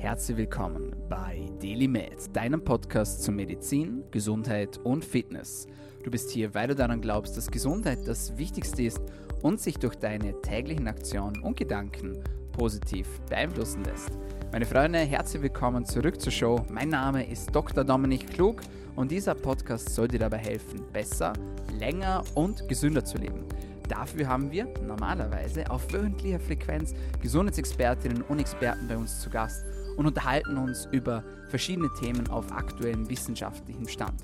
Herzlich 0.00 0.38
willkommen 0.38 0.96
bei 1.10 1.44
DailyMed, 1.60 2.34
deinem 2.34 2.64
Podcast 2.64 3.22
zu 3.22 3.32
Medizin, 3.32 4.02
Gesundheit 4.10 4.78
und 4.78 5.04
Fitness. 5.04 5.68
Du 6.02 6.10
bist 6.10 6.30
hier, 6.30 6.54
weil 6.54 6.68
du 6.68 6.74
daran 6.74 7.02
glaubst, 7.02 7.36
dass 7.36 7.50
Gesundheit 7.50 7.98
das 8.06 8.38
Wichtigste 8.38 8.82
ist 8.84 9.02
und 9.42 9.60
sich 9.60 9.76
durch 9.76 9.96
deine 9.96 10.40
täglichen 10.40 10.88
Aktionen 10.88 11.42
und 11.42 11.58
Gedanken 11.58 12.18
positiv 12.52 13.06
beeinflussen 13.28 13.84
lässt. 13.84 14.08
Meine 14.50 14.64
Freunde, 14.64 15.00
herzlich 15.00 15.42
willkommen 15.42 15.84
zurück 15.84 16.18
zur 16.18 16.32
Show. 16.32 16.64
Mein 16.70 16.88
Name 16.88 17.30
ist 17.30 17.54
Dr. 17.54 17.84
Dominik 17.84 18.30
Klug 18.30 18.62
und 18.96 19.10
dieser 19.10 19.34
Podcast 19.34 19.90
soll 19.90 20.08
dir 20.08 20.20
dabei 20.20 20.38
helfen, 20.38 20.80
besser, 20.94 21.34
länger 21.78 22.24
und 22.34 22.66
gesünder 22.70 23.04
zu 23.04 23.18
leben. 23.18 23.44
Dafür 23.86 24.28
haben 24.28 24.50
wir 24.50 24.66
normalerweise 24.86 25.70
auf 25.70 25.92
wöchentlicher 25.92 26.40
Frequenz 26.40 26.94
Gesundheitsexpertinnen 27.20 28.22
und 28.22 28.38
Experten 28.38 28.88
bei 28.88 28.96
uns 28.96 29.20
zu 29.20 29.28
Gast 29.28 29.62
und 30.00 30.06
unterhalten 30.06 30.56
uns 30.56 30.88
über 30.92 31.22
verschiedene 31.50 31.90
Themen 32.00 32.26
auf 32.30 32.50
aktuellem 32.52 33.10
wissenschaftlichen 33.10 33.86
Stand. 33.86 34.22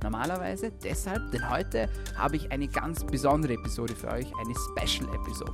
Normalerweise 0.00 0.70
deshalb, 0.84 1.32
denn 1.32 1.50
heute 1.50 1.88
habe 2.14 2.36
ich 2.36 2.52
eine 2.52 2.68
ganz 2.68 3.02
besondere 3.02 3.54
Episode 3.54 3.96
für 3.96 4.06
euch, 4.06 4.26
eine 4.38 4.54
Special 4.54 5.12
Episode. 5.12 5.52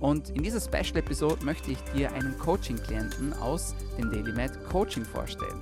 Und 0.00 0.30
in 0.30 0.42
dieser 0.42 0.58
Special 0.58 0.96
Episode 0.96 1.44
möchte 1.44 1.72
ich 1.72 1.78
dir 1.94 2.10
einen 2.14 2.38
Coaching-Klienten 2.38 3.34
aus 3.34 3.74
dem 3.98 4.10
DailyMed 4.10 4.64
Coaching 4.70 5.04
vorstellen. 5.04 5.60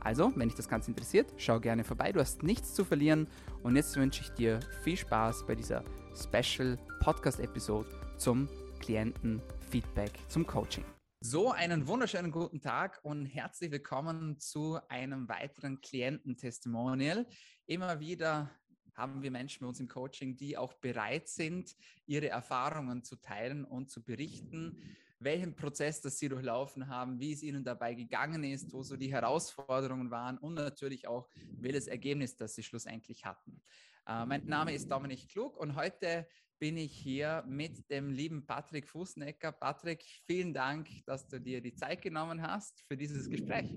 Also, 0.00 0.32
wenn 0.36 0.48
dich 0.48 0.56
das 0.56 0.68
Ganze 0.68 0.90
interessiert, 0.90 1.32
schau 1.38 1.58
gerne 1.58 1.82
vorbei. 1.82 2.12
Du 2.12 2.20
hast 2.20 2.42
nichts 2.42 2.74
zu 2.74 2.84
verlieren. 2.84 3.26
Und 3.62 3.74
jetzt 3.74 3.96
wünsche 3.96 4.20
ich 4.20 4.30
dir 4.30 4.60
viel 4.82 4.98
Spaß 4.98 5.46
bei 5.46 5.54
dieser 5.54 5.82
Special 6.14 6.78
Podcast-Episode 7.00 7.88
zum 8.18 8.48
Klientenfeedback 8.80 10.12
zum 10.28 10.46
Coaching. 10.46 10.84
So, 11.26 11.52
einen 11.52 11.88
wunderschönen 11.88 12.30
guten 12.30 12.60
Tag 12.60 13.00
und 13.02 13.24
herzlich 13.24 13.70
willkommen 13.70 14.38
zu 14.38 14.78
einem 14.90 15.26
weiteren 15.26 15.80
Kliententestimonial. 15.80 17.26
Immer 17.64 17.98
wieder 17.98 18.50
haben 18.92 19.22
wir 19.22 19.30
Menschen 19.30 19.60
bei 19.62 19.68
uns 19.68 19.80
im 19.80 19.88
Coaching, 19.88 20.36
die 20.36 20.58
auch 20.58 20.74
bereit 20.74 21.28
sind, 21.28 21.74
ihre 22.04 22.28
Erfahrungen 22.28 23.04
zu 23.04 23.16
teilen 23.16 23.64
und 23.64 23.88
zu 23.88 24.04
berichten, 24.04 24.82
welchen 25.18 25.56
Prozess 25.56 26.02
das 26.02 26.18
sie 26.18 26.28
durchlaufen 26.28 26.88
haben, 26.88 27.18
wie 27.18 27.32
es 27.32 27.42
ihnen 27.42 27.64
dabei 27.64 27.94
gegangen 27.94 28.44
ist, 28.44 28.74
wo 28.74 28.82
so 28.82 28.94
die 28.94 29.10
Herausforderungen 29.10 30.10
waren 30.10 30.36
und 30.36 30.52
natürlich 30.52 31.08
auch, 31.08 31.30
welches 31.58 31.86
Ergebnis 31.86 32.36
das 32.36 32.54
sie 32.54 32.62
schlussendlich 32.62 33.24
hatten. 33.24 33.62
Äh, 34.06 34.26
mein 34.26 34.44
Name 34.44 34.74
ist 34.74 34.90
Dominik 34.90 35.30
Klug 35.30 35.56
und 35.56 35.76
heute 35.76 36.28
bin 36.58 36.76
ich 36.76 36.92
hier 36.92 37.42
mit 37.46 37.90
dem 37.90 38.10
lieben 38.10 38.44
Patrick 38.44 38.86
Fußnecker. 38.86 39.52
Patrick, 39.52 40.04
vielen 40.26 40.52
Dank, 40.52 40.88
dass 41.06 41.26
du 41.26 41.40
dir 41.40 41.62
die 41.62 41.74
Zeit 41.74 42.02
genommen 42.02 42.42
hast 42.42 42.82
für 42.86 42.98
dieses 42.98 43.30
Gespräch. 43.30 43.74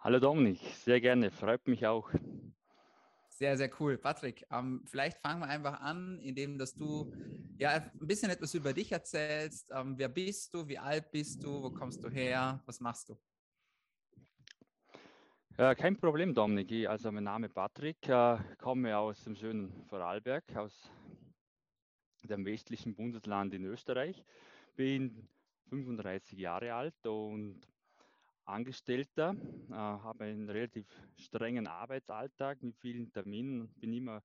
Hallo 0.00 0.20
Dominik, 0.20 0.60
sehr 0.84 1.00
gerne, 1.00 1.30
freut 1.30 1.66
mich 1.66 1.86
auch. 1.86 2.10
Sehr, 3.30 3.56
sehr 3.56 3.70
cool. 3.80 3.96
Patrick, 3.96 4.44
ähm, 4.50 4.82
vielleicht 4.84 5.18
fangen 5.18 5.40
wir 5.40 5.48
einfach 5.48 5.80
an, 5.80 6.18
indem 6.18 6.58
dass 6.58 6.74
du 6.74 7.10
ja 7.56 7.70
ein 7.70 8.06
bisschen 8.06 8.30
etwas 8.30 8.52
über 8.52 8.74
dich 8.74 8.92
erzählst. 8.92 9.70
Ähm, 9.72 9.94
wer 9.96 10.08
bist 10.08 10.52
du? 10.52 10.68
Wie 10.68 10.78
alt 10.78 11.10
bist 11.10 11.42
du? 11.42 11.62
Wo 11.62 11.70
kommst 11.70 12.04
du 12.04 12.10
her? 12.10 12.62
Was 12.66 12.80
machst 12.80 13.08
du? 13.08 13.18
Ja, 15.60 15.74
kein 15.74 15.96
Problem, 15.96 16.34
Dominik. 16.34 16.86
Also 16.86 17.10
mein 17.10 17.24
Name 17.24 17.46
ist 17.48 17.52
Patrick, 17.52 18.08
äh, 18.08 18.38
komme 18.58 18.96
aus 18.96 19.24
dem 19.24 19.34
schönen 19.34 19.84
Vorarlberg, 19.86 20.44
aus 20.54 20.88
dem 22.22 22.46
westlichen 22.46 22.94
Bundesland 22.94 23.52
in 23.54 23.64
Österreich. 23.64 24.22
Bin 24.76 25.28
35 25.68 26.38
Jahre 26.38 26.74
alt 26.74 27.04
und 27.08 27.60
Angestellter, 28.44 29.34
äh, 29.68 29.72
habe 29.74 30.26
einen 30.26 30.48
relativ 30.48 30.86
strengen 31.16 31.66
Arbeitsalltag 31.66 32.62
mit 32.62 32.76
vielen 32.76 33.12
Terminen, 33.12 33.66
bin 33.80 33.92
immer 33.92 34.22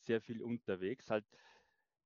sehr 0.00 0.20
viel 0.20 0.42
unterwegs, 0.42 1.10
halt 1.10 1.26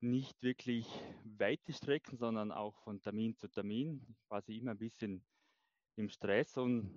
nicht 0.00 0.42
wirklich 0.42 0.86
weite 1.24 1.72
Strecken, 1.72 2.18
sondern 2.18 2.52
auch 2.52 2.76
von 2.80 3.00
Termin 3.00 3.38
zu 3.38 3.48
Termin, 3.48 4.06
quasi 4.28 4.58
immer 4.58 4.72
ein 4.72 4.78
bisschen 4.78 5.24
im 5.96 6.10
Stress 6.10 6.58
und 6.58 6.90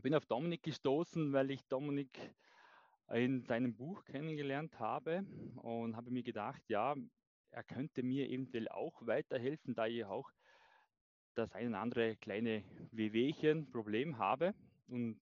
bin 0.00 0.14
auf 0.14 0.26
Dominik 0.26 0.62
gestoßen, 0.62 1.32
weil 1.32 1.50
ich 1.50 1.66
Dominik 1.68 2.18
in 3.10 3.44
seinem 3.44 3.76
Buch 3.76 4.04
kennengelernt 4.04 4.78
habe 4.78 5.24
und 5.56 5.96
habe 5.96 6.10
mir 6.10 6.22
gedacht, 6.22 6.62
ja, 6.68 6.94
er 7.50 7.62
könnte 7.62 8.02
mir 8.02 8.28
eventuell 8.28 8.68
auch 8.68 9.06
weiterhelfen, 9.06 9.74
da 9.74 9.86
ich 9.86 10.04
auch 10.04 10.30
das 11.34 11.52
ein 11.52 11.68
oder 11.68 11.80
andere 11.80 12.16
kleine 12.16 12.64
Wehwehchen, 12.90 13.70
Problem 13.70 14.18
habe. 14.18 14.54
Und 14.88 15.20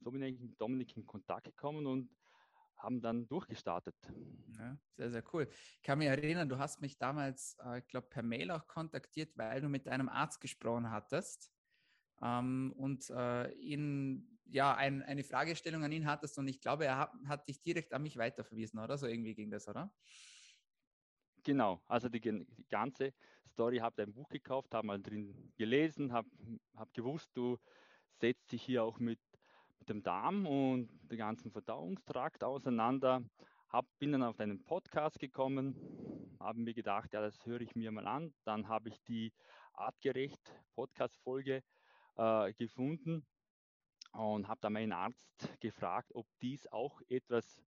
so 0.00 0.10
bin 0.10 0.22
ich 0.22 0.38
mit 0.40 0.60
Dominik 0.60 0.96
in 0.96 1.06
Kontakt 1.06 1.44
gekommen 1.44 1.86
und 1.86 2.10
haben 2.76 3.00
dann 3.00 3.28
durchgestartet. 3.28 3.94
Ja, 4.58 4.76
sehr, 4.96 5.10
sehr 5.10 5.24
cool. 5.32 5.48
Ich 5.76 5.82
kann 5.82 5.98
mich 5.98 6.08
erinnern, 6.08 6.48
du 6.48 6.58
hast 6.58 6.80
mich 6.80 6.98
damals, 6.98 7.56
äh, 7.64 7.78
ich 7.78 7.86
glaube, 7.86 8.08
per 8.08 8.22
Mail 8.22 8.50
auch 8.50 8.66
kontaktiert, 8.66 9.36
weil 9.36 9.60
du 9.60 9.68
mit 9.68 9.86
deinem 9.86 10.08
Arzt 10.08 10.40
gesprochen 10.40 10.90
hattest 10.90 11.52
ähm, 12.22 12.72
und 12.76 13.10
äh, 13.10 13.50
ihn, 13.54 14.38
ja, 14.46 14.74
ein, 14.74 15.02
eine 15.02 15.24
Fragestellung 15.24 15.84
an 15.84 15.92
ihn 15.92 16.06
hattest 16.06 16.38
und 16.38 16.48
ich 16.48 16.60
glaube, 16.60 16.86
er 16.86 16.98
hat, 16.98 17.12
hat 17.26 17.48
dich 17.48 17.60
direkt 17.60 17.92
an 17.92 18.02
mich 18.02 18.16
weiterverwiesen, 18.16 18.78
oder? 18.78 18.96
So 18.96 19.06
irgendwie 19.06 19.34
ging 19.34 19.50
das, 19.50 19.68
oder? 19.68 19.92
Genau, 21.44 21.82
also 21.88 22.08
die, 22.08 22.20
die 22.20 22.66
ganze 22.68 23.12
Story, 23.48 23.78
habe 23.78 24.02
ein 24.02 24.12
Buch 24.12 24.28
gekauft, 24.28 24.74
habe 24.74 24.86
mal 24.86 25.02
drin 25.02 25.52
gelesen, 25.56 26.12
habe 26.12 26.28
hab 26.76 26.92
gewusst, 26.94 27.30
du 27.34 27.58
setzt 28.20 28.52
dich 28.52 28.62
hier 28.62 28.84
auch 28.84 28.98
mit, 28.98 29.20
mit 29.80 29.88
dem 29.88 30.02
Darm 30.02 30.46
und 30.46 30.88
dem 31.10 31.18
ganzen 31.18 31.50
Verdauungstrakt 31.50 32.44
auseinander. 32.44 33.22
Hab, 33.68 33.86
bin 33.98 34.12
dann 34.12 34.22
auf 34.22 34.36
deinen 34.36 34.62
Podcast 34.62 35.18
gekommen, 35.18 35.74
habe 36.38 36.60
mir 36.60 36.74
gedacht, 36.74 37.12
ja, 37.14 37.20
das 37.20 37.44
höre 37.46 37.62
ich 37.62 37.74
mir 37.74 37.90
mal 37.90 38.06
an. 38.06 38.32
Dann 38.44 38.68
habe 38.68 38.90
ich 38.90 39.02
die 39.02 39.32
artgerecht 39.72 40.54
Podcast-Folge 40.74 41.62
äh, 42.16 42.52
gefunden 42.54 43.26
und 44.12 44.48
habe 44.48 44.60
dann 44.60 44.74
meinen 44.74 44.92
Arzt 44.92 45.48
gefragt, 45.60 46.14
ob 46.14 46.26
dies 46.40 46.66
auch 46.68 47.00
etwas 47.08 47.62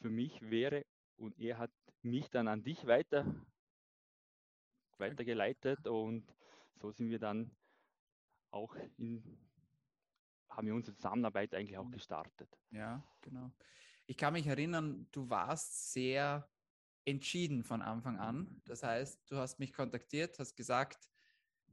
für 0.00 0.10
mich 0.10 0.40
wäre. 0.50 0.84
Und 1.16 1.38
er 1.38 1.58
hat 1.58 1.72
mich 2.02 2.30
dann 2.30 2.48
an 2.48 2.62
dich 2.62 2.86
weiter, 2.86 3.24
weitergeleitet 4.98 5.86
und 5.86 6.32
so 6.76 6.90
sind 6.90 7.10
wir 7.10 7.18
dann 7.18 7.50
auch 8.50 8.74
in, 8.96 9.22
haben 10.48 10.66
wir 10.66 10.74
unsere 10.74 10.96
Zusammenarbeit 10.96 11.54
eigentlich 11.54 11.78
auch 11.78 11.84
mhm. 11.84 11.92
gestartet. 11.92 12.48
Ja, 12.70 13.04
genau. 13.20 13.52
Ich 14.06 14.16
kann 14.16 14.32
mich 14.32 14.46
erinnern, 14.46 15.06
du 15.12 15.28
warst 15.28 15.92
sehr 15.92 16.48
entschieden 17.04 17.62
von 17.62 17.82
Anfang 17.82 18.18
an. 18.18 18.60
Das 18.64 18.82
heißt, 18.82 19.30
du 19.30 19.36
hast 19.36 19.58
mich 19.58 19.72
kontaktiert, 19.72 20.38
hast 20.38 20.56
gesagt, 20.56 21.08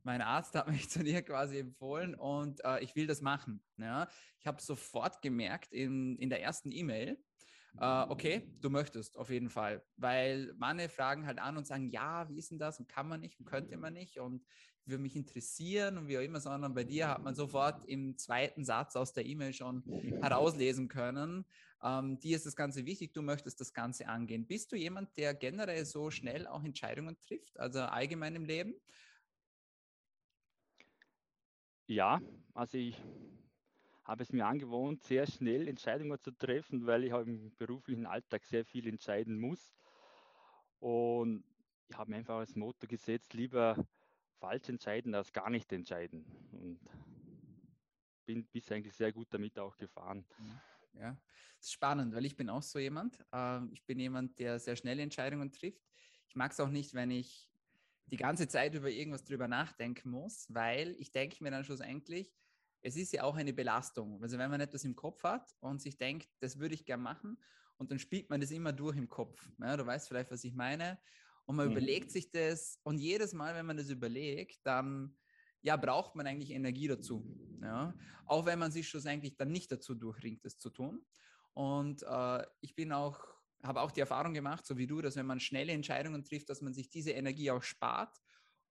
mein 0.06 0.22
Arzt 0.22 0.56
hat 0.56 0.70
mich 0.70 0.90
zu 0.90 1.04
dir 1.04 1.22
quasi 1.22 1.60
empfohlen 1.60 2.16
und 2.16 2.64
äh, 2.64 2.82
ich 2.84 2.96
will 2.96 3.08
das 3.08 3.22
machen. 3.22 3.62
Ja? 3.78 4.08
Ich 4.40 4.48
habe 4.48 4.62
sofort 4.62 5.22
gemerkt 5.22 5.74
in, 5.74 6.18
in 6.18 6.30
der 6.30 6.42
ersten 6.42 6.72
E-Mail, 6.72 7.18
äh, 7.78 8.06
okay, 8.08 8.48
du 8.62 8.70
möchtest 8.70 9.18
auf 9.18 9.30
jeden 9.30 9.50
Fall, 9.50 9.84
weil 9.98 10.54
manche 10.58 10.88
fragen 10.88 11.26
halt 11.26 11.40
an 11.40 11.58
und 11.58 11.68
sagen, 11.68 11.90
ja, 11.90 12.30
wie 12.30 12.38
ist 12.38 12.52
denn 12.52 12.60
das 12.60 12.80
und 12.80 12.88
kann 12.88 13.08
man 13.08 13.20
nicht 13.20 13.38
und 13.40 13.46
könnte 13.46 13.76
man 13.76 13.94
nicht 13.94 14.20
und 14.20 14.46
würde 14.86 15.02
mich 15.02 15.16
interessieren 15.16 15.98
und 15.98 16.08
wie 16.08 16.18
auch 16.18 16.22
immer, 16.22 16.40
sondern 16.40 16.74
bei 16.76 16.84
dir 16.84 17.10
hat 17.10 17.24
man 17.24 17.34
sofort 17.36 17.84
im 17.86 18.18
zweiten 18.18 18.64
Satz 18.64 18.96
aus 18.96 19.14
der 19.14 19.26
E-Mail 19.26 19.52
schon 19.52 19.84
herauslesen 20.22 20.88
können. 20.88 21.46
Ähm, 21.84 22.20
dir 22.20 22.36
ist 22.36 22.46
das 22.46 22.56
Ganze 22.56 22.86
wichtig, 22.86 23.12
du 23.14 23.24
möchtest 23.24 23.60
das 23.60 23.74
Ganze 23.74 24.08
angehen. 24.08 24.46
Bist 24.46 24.72
du 24.72 24.76
jemand, 24.76 25.18
der 25.18 25.34
generell 25.34 25.86
so 25.86 26.12
schnell 26.12 26.48
auch 26.48 26.64
Entscheidungen 26.64 27.20
trifft, 27.20 27.60
also 27.60 27.80
allgemein 27.82 28.36
im 28.36 28.46
Leben? 28.46 28.76
Ja, 31.88 32.20
also 32.54 32.78
ich 32.78 33.00
habe 34.04 34.24
es 34.24 34.32
mir 34.32 34.46
angewohnt, 34.46 35.04
sehr 35.04 35.28
schnell 35.28 35.68
Entscheidungen 35.68 36.20
zu 36.20 36.32
treffen, 36.32 36.86
weil 36.86 37.04
ich 37.04 37.12
im 37.12 37.56
beruflichen 37.58 38.06
Alltag 38.06 38.44
sehr 38.46 38.66
viel 38.66 38.88
entscheiden 38.88 39.40
muss. 39.40 39.76
Und 40.80 41.44
ich 41.88 41.98
habe 41.98 42.12
mir 42.12 42.18
einfach 42.18 42.38
als 42.38 42.56
Motto 42.56 42.88
gesetzt, 42.88 43.34
lieber 43.34 43.76
falsch 44.40 44.70
entscheiden 44.70 45.16
als 45.16 45.32
gar 45.32 45.50
nicht 45.50 45.72
entscheiden. 45.72 46.26
Und 46.52 46.80
bin 48.26 48.46
bis 48.48 48.72
eigentlich 48.72 48.96
sehr 48.96 49.12
gut 49.12 49.28
damit 49.32 49.58
auch 49.60 49.78
gefahren. 49.78 50.26
Ja, 50.94 51.12
das 51.58 51.68
ist 51.68 51.74
spannend, 51.74 52.14
weil 52.16 52.26
ich 52.26 52.36
bin 52.36 52.50
auch 52.50 52.64
so 52.64 52.80
jemand. 52.80 53.24
Ähm, 53.32 53.70
ich 53.72 53.84
bin 53.84 54.00
jemand, 54.00 54.40
der 54.40 54.60
sehr 54.60 54.76
schnell 54.76 55.00
Entscheidungen 55.00 55.52
trifft. 55.52 55.84
Ich 56.28 56.36
mag 56.36 56.52
es 56.52 56.60
auch 56.60 56.70
nicht, 56.70 56.94
wenn 56.94 57.12
ich 57.12 57.50
die 58.08 58.18
ganze 58.18 58.48
Zeit 58.48 58.76
über 58.76 58.90
irgendwas 58.90 59.24
drüber 59.24 59.48
nachdenken 59.48 60.10
muss, 60.10 60.46
weil 60.50 60.96
ich 61.00 61.12
denke 61.12 61.44
mir 61.44 61.52
dann 61.52 61.64
schlussendlich, 61.64 62.32
es 62.82 62.96
ist 62.96 63.14
ja 63.14 63.24
auch 63.24 63.36
eine 63.36 63.54
Belastung. 63.54 64.22
Also 64.22 64.38
wenn 64.38 64.52
man 64.52 64.62
etwas 64.62 64.84
im 64.84 64.96
Kopf 64.96 65.24
hat 65.24 65.56
und 65.60 65.82
sich 65.82 65.98
denkt, 65.98 66.30
das 66.40 66.60
würde 66.60 66.76
ich 66.76 66.86
gern 66.86 67.02
machen 67.02 67.38
und 67.78 67.92
dann 67.92 68.00
spielt 68.00 68.30
man 68.30 68.42
das 68.42 68.52
immer 68.52 68.74
durch 68.74 68.96
im 68.96 69.10
Kopf. 69.10 69.50
Ja, 69.60 69.76
du 69.76 69.86
weißt 69.86 70.08
vielleicht, 70.08 70.32
was 70.32 70.44
ich 70.44 70.54
meine. 70.54 71.00
Und 71.46 71.56
man 71.56 71.68
mhm. 71.68 71.74
überlegt 71.74 72.12
sich 72.12 72.32
das 72.32 72.80
und 72.84 73.00
jedes 73.00 73.34
Mal, 73.34 73.56
wenn 73.56 73.66
man 73.66 73.78
das 73.78 73.90
überlegt, 73.90 74.60
dann 74.64 75.18
ja, 75.62 75.78
braucht 75.78 76.16
man 76.16 76.28
eigentlich 76.28 76.52
Energie 76.52 76.88
dazu. 76.88 77.26
Ja? 77.62 77.96
Auch 78.26 78.46
wenn 78.46 78.60
man 78.60 78.72
sich 78.72 78.88
schlussendlich 78.88 79.36
dann 79.36 79.52
nicht 79.52 79.72
dazu 79.72 79.96
durchringt, 79.96 80.46
das 80.46 80.60
zu 80.60 80.70
tun. 80.70 81.04
Und 81.54 82.04
äh, 82.04 82.46
ich 82.62 82.76
bin 82.76 82.92
auch 82.92 83.35
habe 83.66 83.82
auch 83.82 83.92
die 83.92 84.00
Erfahrung 84.00 84.34
gemacht, 84.34 84.66
so 84.66 84.78
wie 84.78 84.88
du, 84.88 85.02
dass 85.02 85.16
wenn 85.16 85.26
man 85.26 85.40
schnelle 85.40 85.72
Entscheidungen 85.74 86.24
trifft, 86.24 86.50
dass 86.50 86.62
man 86.62 86.74
sich 86.74 86.90
diese 86.90 87.12
Energie 87.12 87.52
auch 87.52 87.64
spart. 87.64 88.18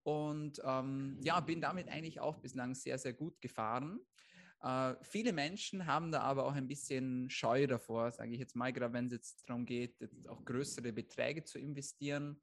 Und 0.02 0.60
ähm, 0.64 1.18
ja, 1.22 1.40
bin 1.40 1.60
damit 1.60 1.88
eigentlich 1.88 2.20
auch 2.20 2.38
bislang 2.38 2.74
sehr, 2.74 2.98
sehr 2.98 3.14
gut 3.14 3.40
gefahren. 3.40 4.00
Äh, 4.62 4.94
viele 5.02 5.32
Menschen 5.32 5.86
haben 5.86 6.10
da 6.10 6.20
aber 6.20 6.46
auch 6.46 6.54
ein 6.54 6.68
bisschen 6.68 7.28
Scheu 7.30 7.66
davor, 7.66 8.10
sage 8.12 8.32
ich 8.32 8.38
jetzt 8.38 8.56
mal, 8.56 8.72
gerade 8.72 8.92
wenn 8.92 9.06
es 9.06 9.12
jetzt 9.12 9.48
darum 9.48 9.64
geht, 9.64 10.00
jetzt 10.00 10.28
auch 10.28 10.44
größere 10.44 10.92
Beträge 10.92 11.44
zu 11.44 11.58
investieren. 11.58 12.40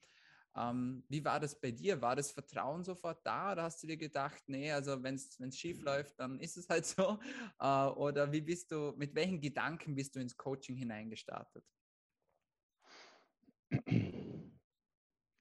Ähm, 0.56 1.04
wie 1.08 1.24
war 1.24 1.40
das 1.40 1.60
bei 1.60 1.72
dir? 1.72 2.02
War 2.02 2.16
das 2.16 2.32
Vertrauen 2.32 2.84
sofort 2.84 3.26
da 3.26 3.54
oder 3.54 3.64
hast 3.64 3.82
du 3.82 3.88
dir 3.88 3.98
gedacht, 3.98 4.44
nee, 4.48 4.72
also 4.72 5.02
wenn 5.02 5.16
es 5.16 5.58
schief 5.58 5.82
läuft, 5.82 6.20
dann 6.20 6.40
ist 6.40 6.58
es 6.58 6.68
halt 6.70 6.86
so? 6.86 7.20
Äh, 7.60 7.88
oder 7.88 8.32
wie 8.32 8.42
bist 8.42 8.72
du, 8.72 8.94
mit 8.98 9.16
welchen 9.16 9.40
Gedanken 9.40 9.96
bist 9.96 10.16
du 10.16 10.20
ins 10.20 10.36
Coaching 10.36 10.76
hineingestartet? 10.76 11.64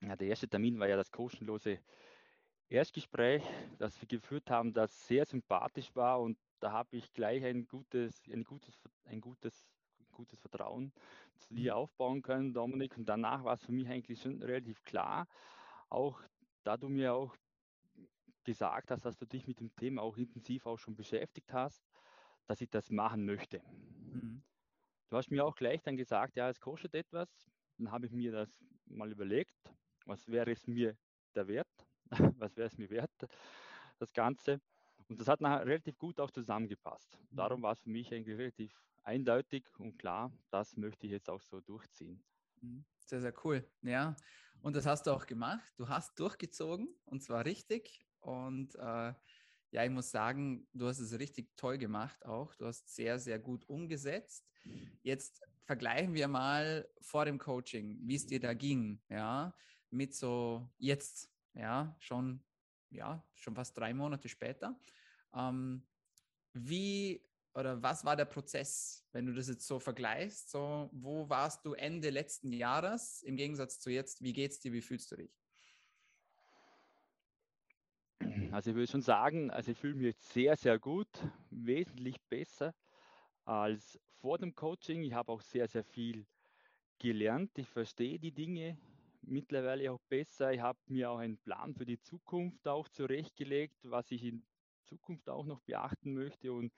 Ja, 0.01 0.15
der 0.15 0.27
erste 0.27 0.47
Termin 0.47 0.79
war 0.79 0.87
ja 0.87 0.97
das 0.97 1.11
kostenlose 1.11 1.79
Erstgespräch, 2.69 3.43
das 3.77 3.99
wir 4.01 4.07
geführt 4.07 4.49
haben, 4.49 4.73
das 4.73 5.07
sehr 5.07 5.25
sympathisch 5.25 5.95
war 5.95 6.21
und 6.21 6.37
da 6.59 6.71
habe 6.71 6.97
ich 6.97 7.11
gleich 7.13 7.43
ein 7.43 7.67
gutes, 7.67 8.21
ein 8.27 8.43
gutes, 8.43 8.79
ein 9.05 9.19
gutes, 9.19 9.67
gutes 10.11 10.39
Vertrauen 10.39 10.93
zu 11.37 11.53
dir 11.53 11.73
mhm. 11.73 11.77
aufbauen 11.79 12.21
können, 12.21 12.53
Dominik. 12.53 12.97
Und 12.97 13.05
danach 13.05 13.43
war 13.43 13.53
es 13.53 13.63
für 13.63 13.71
mich 13.71 13.87
eigentlich 13.87 14.21
schon 14.21 14.41
relativ 14.41 14.81
klar, 14.83 15.27
auch 15.89 16.21
da 16.63 16.77
du 16.77 16.87
mir 16.87 17.13
auch 17.13 17.35
gesagt 18.43 18.91
hast, 18.91 19.05
dass 19.05 19.17
du 19.17 19.25
dich 19.25 19.47
mit 19.47 19.59
dem 19.59 19.75
Thema 19.75 20.01
auch 20.01 20.17
intensiv 20.17 20.65
auch 20.65 20.77
schon 20.77 20.95
beschäftigt 20.95 21.53
hast, 21.53 21.83
dass 22.45 22.61
ich 22.61 22.69
das 22.69 22.89
machen 22.89 23.25
möchte. 23.25 23.61
Mhm. 24.13 24.43
Du 25.09 25.17
hast 25.17 25.29
mir 25.29 25.45
auch 25.45 25.55
gleich 25.55 25.81
dann 25.81 25.97
gesagt, 25.97 26.37
ja, 26.37 26.49
es 26.49 26.59
kostet 26.59 26.95
etwas. 26.95 27.51
Dann 27.77 27.91
habe 27.91 28.05
ich 28.05 28.11
mir 28.11 28.31
das 28.31 28.49
mal 28.85 29.11
überlegt, 29.11 29.75
was 30.05 30.27
wäre 30.27 30.51
es 30.51 30.67
mir 30.67 30.95
der 31.35 31.47
Wert, 31.47 31.87
was 32.37 32.55
wäre 32.57 32.67
es 32.67 32.77
mir 32.77 32.89
wert, 32.89 33.11
das 33.99 34.11
Ganze. 34.13 34.59
Und 35.07 35.19
das 35.19 35.27
hat 35.27 35.41
nachher 35.41 35.65
relativ 35.65 35.97
gut 35.97 36.19
auch 36.19 36.31
zusammengepasst. 36.31 37.17
Mhm. 37.31 37.35
Darum 37.35 37.61
war 37.61 37.73
es 37.73 37.79
für 37.79 37.89
mich 37.89 38.13
eigentlich 38.13 38.37
relativ 38.37 38.73
eindeutig 39.03 39.65
und 39.77 39.97
klar, 39.97 40.31
das 40.49 40.77
möchte 40.77 41.05
ich 41.05 41.11
jetzt 41.11 41.29
auch 41.29 41.41
so 41.41 41.59
durchziehen. 41.61 42.23
Mhm. 42.61 42.85
Sehr, 43.05 43.21
sehr 43.21 43.33
cool. 43.43 43.69
Ja, 43.81 44.15
und 44.61 44.75
das 44.75 44.85
hast 44.85 45.07
du 45.07 45.11
auch 45.11 45.25
gemacht. 45.25 45.73
Du 45.75 45.89
hast 45.89 46.17
durchgezogen 46.19 46.87
und 47.05 47.21
zwar 47.21 47.45
richtig. 47.45 48.05
Und 48.19 48.75
äh, 48.75 49.13
ja, 49.71 49.83
ich 49.83 49.89
muss 49.89 50.11
sagen, 50.11 50.67
du 50.73 50.87
hast 50.87 50.99
es 50.99 51.17
richtig 51.17 51.49
toll 51.57 51.77
gemacht 51.77 52.25
auch. 52.25 52.55
Du 52.55 52.65
hast 52.65 52.93
sehr, 52.93 53.19
sehr 53.19 53.39
gut 53.39 53.67
umgesetzt. 53.67 54.45
Jetzt 55.01 55.41
vergleichen 55.65 56.13
wir 56.13 56.27
mal 56.27 56.87
vor 57.01 57.25
dem 57.25 57.37
Coaching, 57.37 57.99
wie 58.03 58.15
es 58.15 58.27
dir 58.27 58.39
da 58.39 58.53
ging, 58.53 59.01
ja, 59.09 59.53
mit 59.91 60.15
so 60.15 60.69
jetzt, 60.77 61.29
ja, 61.53 61.95
schon, 61.99 62.43
ja, 62.89 63.23
schon 63.33 63.55
fast 63.55 63.77
drei 63.77 63.93
Monate 63.93 64.29
später. 64.29 64.79
Ähm, 65.33 65.87
wie 66.53 67.23
oder 67.53 67.81
was 67.83 68.05
war 68.05 68.15
der 68.15 68.25
Prozess, 68.25 69.05
wenn 69.11 69.25
du 69.25 69.33
das 69.33 69.49
jetzt 69.49 69.67
so 69.67 69.79
vergleichst? 69.79 70.49
So, 70.49 70.89
wo 70.93 71.27
warst 71.27 71.65
du 71.65 71.73
Ende 71.73 72.09
letzten 72.09 72.53
Jahres 72.53 73.23
im 73.23 73.35
Gegensatz 73.35 73.79
zu 73.79 73.89
jetzt? 73.89 74.21
Wie 74.21 74.33
geht's 74.33 74.59
dir? 74.59 74.71
Wie 74.71 74.81
fühlst 74.81 75.11
du 75.11 75.17
dich? 75.17 75.31
Also 78.51 78.71
ich 78.71 78.75
würde 78.75 78.91
schon 78.91 79.01
sagen, 79.01 79.51
also 79.51 79.71
ich 79.71 79.77
fühle 79.77 79.95
mich 79.95 80.15
sehr, 80.17 80.55
sehr 80.55 80.79
gut, 80.79 81.07
wesentlich 81.49 82.21
besser 82.29 82.73
als 83.43 83.99
vor 84.19 84.37
dem 84.37 84.55
Coaching. 84.55 85.03
Ich 85.03 85.13
habe 85.13 85.31
auch 85.31 85.41
sehr, 85.41 85.67
sehr 85.67 85.83
viel 85.83 86.25
gelernt. 86.99 87.57
Ich 87.57 87.67
verstehe 87.67 88.19
die 88.19 88.31
Dinge 88.31 88.77
mittlerweile 89.21 89.91
auch 89.91 90.01
besser. 90.09 90.51
Ich 90.53 90.59
habe 90.59 90.79
mir 90.87 91.11
auch 91.11 91.17
einen 91.17 91.37
Plan 91.37 91.73
für 91.75 91.85
die 91.85 91.99
Zukunft 92.01 92.67
auch 92.67 92.89
zurechtgelegt, 92.89 93.77
was 93.83 94.11
ich 94.11 94.23
in 94.23 94.45
Zukunft 94.85 95.29
auch 95.29 95.45
noch 95.45 95.61
beachten 95.61 96.13
möchte 96.13 96.51
und 96.53 96.73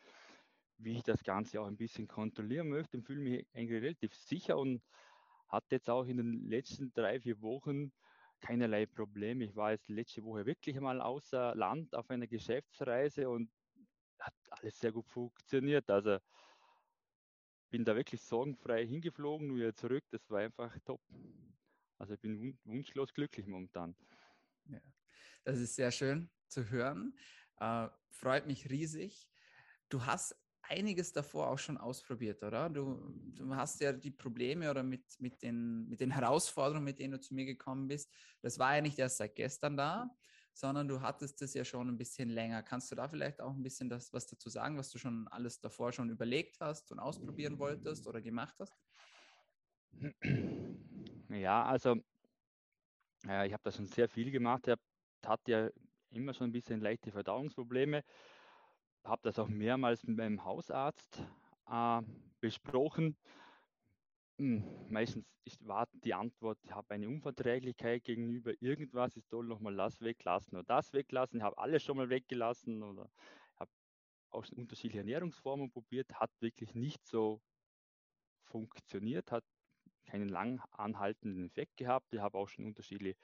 wie 0.78 0.98
ich 0.98 1.04
das 1.04 1.24
Ganze 1.24 1.62
auch 1.62 1.68
ein 1.68 1.78
bisschen 1.78 2.08
kontrollieren 2.08 2.70
möchte 2.70 2.98
und 2.98 3.04
fühle 3.04 3.22
mich 3.22 3.48
eigentlich 3.54 3.82
relativ 3.82 4.14
sicher 4.16 4.58
und 4.58 4.82
hatte 5.48 5.76
jetzt 5.76 5.90
auch 5.90 6.06
in 6.06 6.18
den 6.18 6.50
letzten 6.50 6.92
drei, 6.94 7.20
vier 7.20 7.42
Wochen 7.42 7.92
keinerlei 8.42 8.86
Probleme. 8.86 9.46
Ich 9.46 9.56
war 9.56 9.72
jetzt 9.72 9.88
letzte 9.88 10.24
Woche 10.24 10.46
wirklich 10.46 10.80
mal 10.80 11.02
außer 11.02 11.56
Land 11.56 11.96
auf 11.96 12.10
einer 12.10 12.28
Geschäftsreise 12.28 13.30
und 13.30 13.50
hat 14.20 14.34
alles 14.50 14.80
sehr 14.80 14.92
gut 14.92 15.08
funktioniert. 15.10 15.90
Also 15.90 16.18
bin 17.70 17.86
da 17.86 17.96
wirklich 17.96 18.22
sorgenfrei 18.22 18.86
hingeflogen, 18.86 19.56
wieder 19.56 19.76
zurück. 19.76 20.04
Das 20.12 20.30
war 20.30 20.40
einfach 20.40 20.78
top. 20.86 21.02
Also 21.98 22.14
ich 22.14 22.20
bin 22.20 22.58
wunschlos 22.66 23.14
glücklich 23.14 23.48
momentan. 23.48 23.96
Ja, 24.66 24.82
das 25.44 25.60
ist 25.60 25.76
sehr 25.76 25.92
schön 25.92 26.30
zu 26.48 26.70
hören. 26.70 27.18
Äh, 27.60 27.88
freut 28.10 28.48
mich 28.48 28.70
riesig. 28.70 29.30
Du 29.90 30.06
hast 30.06 30.36
einiges 30.64 31.12
davor 31.14 31.50
auch 31.50 31.60
schon 31.60 31.78
ausprobiert, 31.78 32.42
oder? 32.44 32.70
Du, 32.70 33.14
du 33.36 33.56
hast 33.56 33.82
ja 33.82 33.92
die 33.92 34.12
Probleme 34.12 34.70
oder 34.70 34.84
mit, 34.84 35.20
mit, 35.20 35.42
den, 35.42 35.88
mit 35.88 36.00
den 36.00 36.12
Herausforderungen, 36.12 36.86
mit 36.86 37.00
denen 37.00 37.14
du 37.14 37.20
zu 37.20 37.34
mir 37.34 37.46
gekommen 37.46 37.88
bist, 37.88 38.12
das 38.42 38.58
war 38.60 38.76
ja 38.76 38.82
nicht 38.82 38.98
erst 38.98 39.18
seit 39.18 39.36
gestern 39.36 39.78
da, 39.78 40.10
sondern 40.54 40.88
du 40.88 41.02
hattest 41.02 41.42
es 41.42 41.54
ja 41.54 41.66
schon 41.66 41.90
ein 41.90 41.98
bisschen 41.98 42.30
länger. 42.30 42.64
Kannst 42.64 42.92
du 42.92 42.96
da 42.96 43.08
vielleicht 43.08 43.42
auch 43.42 43.54
ein 43.54 43.64
bisschen 43.64 43.90
das, 43.90 44.14
was 44.14 44.28
dazu 44.28 44.50
sagen, 44.50 44.78
was 44.78 44.90
du 44.90 45.00
schon 45.00 45.28
alles 45.30 45.60
davor 45.60 45.92
schon 45.92 46.10
überlegt 46.10 46.60
hast 46.60 46.92
und 46.92 47.00
ausprobieren 47.00 47.60
wolltest 47.60 48.08
oder 48.08 48.22
gemacht 48.22 48.56
hast? 48.60 48.74
Ja, 51.34 51.66
also 51.66 51.96
äh, 53.28 53.48
ich 53.48 53.54
habe 53.54 53.64
da 53.64 53.72
schon 53.72 53.86
sehr 53.86 54.08
viel 54.10 54.32
gemacht. 54.32 54.68
Ich 54.68 54.76
hatte 55.28 55.52
ja 55.52 55.70
immer 56.10 56.34
schon 56.34 56.50
ein 56.50 56.52
bisschen 56.52 56.82
leichte 56.82 57.12
Verdauungsprobleme. 57.12 58.04
Habe 59.04 59.22
das 59.24 59.40
auch 59.40 59.48
mehrmals 59.48 60.04
mit 60.04 60.18
meinem 60.18 60.44
Hausarzt 60.44 61.22
äh, 61.70 62.02
besprochen. 62.40 63.18
Hm, 64.40 64.64
meistens 64.90 65.26
ist, 65.44 65.66
war 65.68 65.88
die 65.94 66.14
Antwort, 66.14 66.58
ich 66.64 66.72
habe 66.72 66.94
eine 66.94 67.08
Unverträglichkeit 67.08 68.04
gegenüber 68.04 68.54
irgendwas, 68.62 69.16
ich 69.16 69.26
soll 69.28 69.46
nochmal 69.46 69.76
das 69.76 70.02
weglassen 70.02 70.58
oder 70.58 70.66
das 70.66 70.94
weglassen. 70.94 71.38
Ich 71.38 71.44
habe 71.44 71.58
alles 71.58 71.84
schon 71.84 71.98
mal 71.98 72.10
weggelassen 72.10 72.82
oder 72.84 73.10
habe 73.56 73.72
auch 74.32 74.46
unterschiedliche 74.56 75.00
Ernährungsformen 75.00 75.72
probiert, 75.72 76.14
hat 76.16 76.32
wirklich 76.42 76.74
nicht 76.76 77.06
so 77.06 77.42
funktioniert, 78.46 79.32
hat 79.32 79.44
keinen 80.06 80.30
lang 80.30 80.62
anhaltenden 80.72 81.48
Effekt 81.48 81.78
gehabt. 81.78 82.14
Ich 82.14 82.20
habe 82.20 82.38
auch 82.38 82.48
schon 82.48 82.66
unterschiedliche 82.66 83.18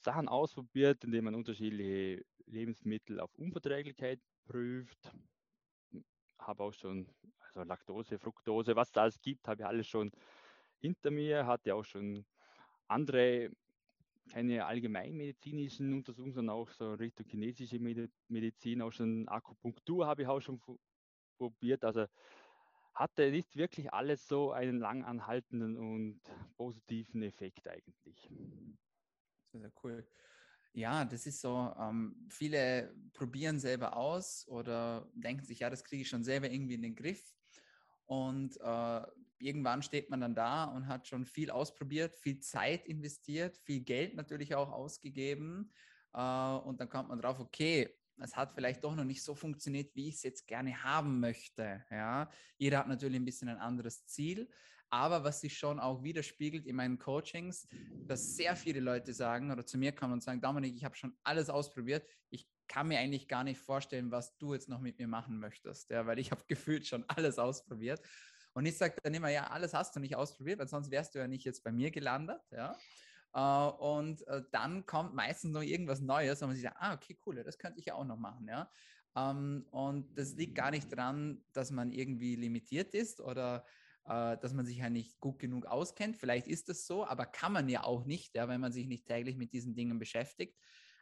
Sachen 0.00 0.28
ausprobiert, 0.28 1.04
indem 1.04 1.24
man 1.24 1.34
unterschiedliche 1.34 2.24
Lebensmittel 2.46 3.20
auf 3.20 3.34
Unverträglichkeit 3.34 4.20
prüft. 4.46 5.12
Habe 6.38 6.62
auch 6.62 6.72
schon, 6.72 7.08
also 7.40 7.62
Laktose, 7.62 8.18
Fructose, 8.18 8.76
was 8.76 8.92
da 8.92 9.02
alles 9.02 9.20
gibt, 9.20 9.48
habe 9.48 9.62
ich 9.62 9.66
alles 9.66 9.86
schon 9.88 10.10
hinter 10.78 11.10
mir, 11.10 11.46
hatte 11.46 11.74
auch 11.74 11.84
schon 11.84 12.24
andere, 12.86 13.50
keine 14.30 14.66
allgemeinmedizinischen 14.66 15.92
Untersuchungen, 15.94 16.32
sondern 16.32 16.56
auch 16.56 16.70
so 16.70 16.94
Richtung 16.94 17.26
chinesische 17.26 17.78
Medizin, 18.28 18.82
auch 18.82 18.92
schon 18.92 19.26
Akupunktur 19.26 20.06
habe 20.06 20.22
ich 20.22 20.28
auch 20.28 20.40
schon 20.40 20.60
probiert. 21.38 21.84
Also 21.84 22.06
hatte 22.94 23.30
nicht 23.30 23.56
wirklich 23.56 23.92
alles 23.92 24.26
so 24.26 24.52
einen 24.52 24.78
lang 24.78 25.04
anhaltenden 25.04 25.76
und 25.76 26.20
positiven 26.56 27.22
Effekt 27.22 27.68
eigentlich. 27.68 28.28
Sehr, 29.52 29.60
sehr 29.60 29.72
cool. 29.82 30.06
Ja, 30.72 31.04
das 31.04 31.26
ist 31.26 31.40
so, 31.40 31.74
ähm, 31.78 32.26
viele 32.28 32.94
probieren 33.12 33.58
selber 33.58 33.96
aus 33.96 34.46
oder 34.48 35.10
denken 35.14 35.44
sich, 35.44 35.60
ja, 35.60 35.70
das 35.70 35.82
kriege 35.82 36.02
ich 36.02 36.08
schon 36.08 36.24
selber 36.24 36.50
irgendwie 36.50 36.74
in 36.74 36.82
den 36.82 36.94
Griff. 36.94 37.34
Und 38.06 38.58
äh, 38.60 39.02
irgendwann 39.38 39.82
steht 39.82 40.10
man 40.10 40.20
dann 40.20 40.34
da 40.34 40.64
und 40.64 40.86
hat 40.86 41.06
schon 41.08 41.24
viel 41.24 41.50
ausprobiert, 41.50 42.16
viel 42.16 42.38
Zeit 42.38 42.86
investiert, 42.86 43.58
viel 43.58 43.80
Geld 43.80 44.14
natürlich 44.14 44.54
auch 44.54 44.70
ausgegeben. 44.70 45.72
Äh, 46.14 46.20
und 46.20 46.80
dann 46.80 46.88
kommt 46.88 47.08
man 47.08 47.18
drauf, 47.20 47.40
okay, 47.40 47.94
es 48.20 48.36
hat 48.36 48.54
vielleicht 48.54 48.84
doch 48.84 48.94
noch 48.94 49.04
nicht 49.04 49.22
so 49.22 49.34
funktioniert, 49.34 49.94
wie 49.94 50.08
ich 50.08 50.16
es 50.16 50.22
jetzt 50.22 50.46
gerne 50.46 50.82
haben 50.82 51.20
möchte. 51.20 51.84
Ja, 51.90 52.30
jeder 52.56 52.78
hat 52.78 52.88
natürlich 52.88 53.16
ein 53.16 53.24
bisschen 53.24 53.48
ein 53.48 53.58
anderes 53.58 54.06
Ziel, 54.06 54.48
aber 54.90 55.24
was 55.24 55.40
sich 55.40 55.58
schon 55.58 55.78
auch 55.78 56.02
widerspiegelt 56.02 56.66
in 56.66 56.76
meinen 56.76 56.98
Coachings, 56.98 57.68
dass 58.06 58.36
sehr 58.36 58.56
viele 58.56 58.80
Leute 58.80 59.12
sagen 59.12 59.50
oder 59.50 59.66
zu 59.66 59.78
mir 59.78 59.92
kommen 59.92 60.14
und 60.14 60.22
sagen, 60.22 60.40
Dominik, 60.40 60.74
ich 60.76 60.84
habe 60.84 60.96
schon 60.96 61.16
alles 61.24 61.50
ausprobiert, 61.50 62.08
ich 62.30 62.48
kann 62.68 62.88
mir 62.88 62.98
eigentlich 62.98 63.28
gar 63.28 63.44
nicht 63.44 63.60
vorstellen, 63.60 64.10
was 64.10 64.36
du 64.38 64.54
jetzt 64.54 64.68
noch 64.68 64.80
mit 64.80 64.98
mir 64.98 65.08
machen 65.08 65.38
möchtest, 65.38 65.90
ja, 65.90 66.06
weil 66.06 66.18
ich 66.18 66.30
habe 66.30 66.42
gefühlt 66.48 66.86
schon 66.86 67.04
alles 67.08 67.38
ausprobiert. 67.38 68.00
Und 68.54 68.66
ich 68.66 68.76
sage 68.76 68.96
dann 69.02 69.14
immer, 69.14 69.28
ja, 69.28 69.48
alles 69.48 69.74
hast 69.74 69.94
du 69.94 70.00
nicht 70.00 70.16
ausprobiert, 70.16 70.58
weil 70.58 70.68
sonst 70.68 70.90
wärst 70.90 71.14
du 71.14 71.18
ja 71.18 71.28
nicht 71.28 71.44
jetzt 71.44 71.62
bei 71.62 71.70
mir 71.70 71.90
gelandet, 71.90 72.40
ja. 72.50 72.76
Uh, 73.34 73.70
und 73.78 74.22
uh, 74.22 74.40
dann 74.50 74.86
kommt 74.86 75.14
meistens 75.14 75.52
noch 75.52 75.62
irgendwas 75.62 76.00
Neues, 76.00 76.40
und 76.40 76.48
man 76.48 76.56
sich 76.56 76.64
sagt, 76.64 76.78
ah, 76.80 76.94
okay, 76.94 77.16
cool, 77.26 77.42
das 77.44 77.58
könnte 77.58 77.78
ich 77.78 77.86
ja 77.86 77.94
auch 77.94 78.06
noch 78.06 78.16
machen, 78.16 78.48
ja. 78.48 78.70
Ähm, 79.14 79.66
und 79.70 80.18
das 80.18 80.34
liegt 80.34 80.54
gar 80.54 80.70
nicht 80.70 80.90
daran, 80.90 81.44
dass 81.52 81.70
man 81.70 81.92
irgendwie 81.92 82.36
limitiert 82.36 82.94
ist 82.94 83.20
oder 83.20 83.64
uh, 84.06 84.36
dass 84.40 84.54
man 84.54 84.64
sich 84.64 84.78
ja 84.78 84.88
nicht 84.88 85.20
gut 85.20 85.38
genug 85.38 85.66
auskennt. 85.66 86.16
Vielleicht 86.16 86.48
ist 86.48 86.68
das 86.68 86.86
so, 86.86 87.06
aber 87.06 87.26
kann 87.26 87.52
man 87.52 87.68
ja 87.68 87.84
auch 87.84 88.06
nicht, 88.06 88.34
ja, 88.34 88.48
wenn 88.48 88.60
man 88.60 88.72
sich 88.72 88.86
nicht 88.86 89.06
täglich 89.06 89.36
mit 89.36 89.52
diesen 89.52 89.74
Dingen 89.74 89.98
beschäftigt. 89.98 90.58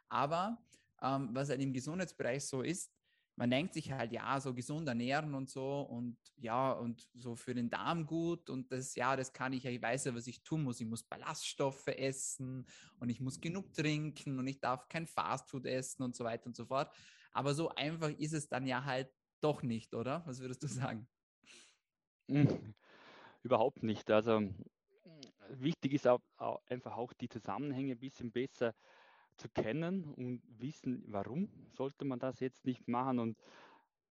Aber 0.09 0.61
ähm, 1.01 1.29
was 1.31 1.49
halt 1.49 1.61
im 1.61 1.73
Gesundheitsbereich 1.73 2.45
so 2.45 2.61
ist, 2.61 2.96
man 3.37 3.51
denkt 3.51 3.75
sich 3.75 3.91
halt, 3.91 4.11
ja, 4.11 4.39
so 4.39 4.53
gesund 4.53 4.87
ernähren 4.87 5.35
und 5.35 5.47
so 5.47 5.81
und 5.81 6.17
ja, 6.37 6.71
und 6.71 7.07
so 7.13 7.35
für 7.35 7.53
den 7.53 7.69
Darm 7.69 8.07
gut 8.07 8.49
und 8.49 8.71
das, 8.71 8.95
ja, 8.95 9.15
das 9.15 9.31
kann 9.31 9.53
ich 9.53 9.63
ja, 9.63 9.69
ich 9.69 9.81
weiß 9.81 10.05
ja, 10.05 10.15
was 10.15 10.25
ich 10.25 10.43
tun 10.43 10.63
muss. 10.63 10.81
Ich 10.81 10.87
muss 10.87 11.03
Ballaststoffe 11.03 11.87
essen 11.87 12.67
und 12.99 13.09
ich 13.09 13.21
muss 13.21 13.39
genug 13.39 13.71
trinken 13.73 14.39
und 14.39 14.47
ich 14.47 14.59
darf 14.59 14.89
kein 14.89 15.05
Fastfood 15.05 15.67
essen 15.67 16.01
und 16.01 16.15
so 16.15 16.23
weiter 16.23 16.47
und 16.47 16.55
so 16.55 16.65
fort. 16.65 16.91
Aber 17.31 17.53
so 17.53 17.69
einfach 17.69 18.09
ist 18.09 18.33
es 18.33 18.49
dann 18.49 18.65
ja 18.65 18.83
halt 18.83 19.13
doch 19.39 19.61
nicht, 19.61 19.93
oder? 19.93 20.23
Was 20.25 20.39
würdest 20.39 20.63
du 20.63 20.67
sagen? 20.67 21.07
Hm, 22.29 22.73
überhaupt 23.43 23.83
nicht. 23.83 24.09
Also 24.09 24.49
wichtig 25.49 25.93
ist 25.93 26.07
auch, 26.07 26.21
auch 26.37 26.59
einfach 26.65 26.97
auch 26.97 27.13
die 27.13 27.29
Zusammenhänge 27.29 27.91
ein 27.91 27.99
bisschen 27.99 28.31
besser 28.31 28.73
zu 29.37 29.49
kennen 29.49 30.13
und 30.13 30.41
wissen, 30.47 31.03
warum 31.07 31.49
sollte 31.73 32.05
man 32.05 32.19
das 32.19 32.39
jetzt 32.39 32.65
nicht 32.65 32.87
machen. 32.87 33.19
Und 33.19 33.37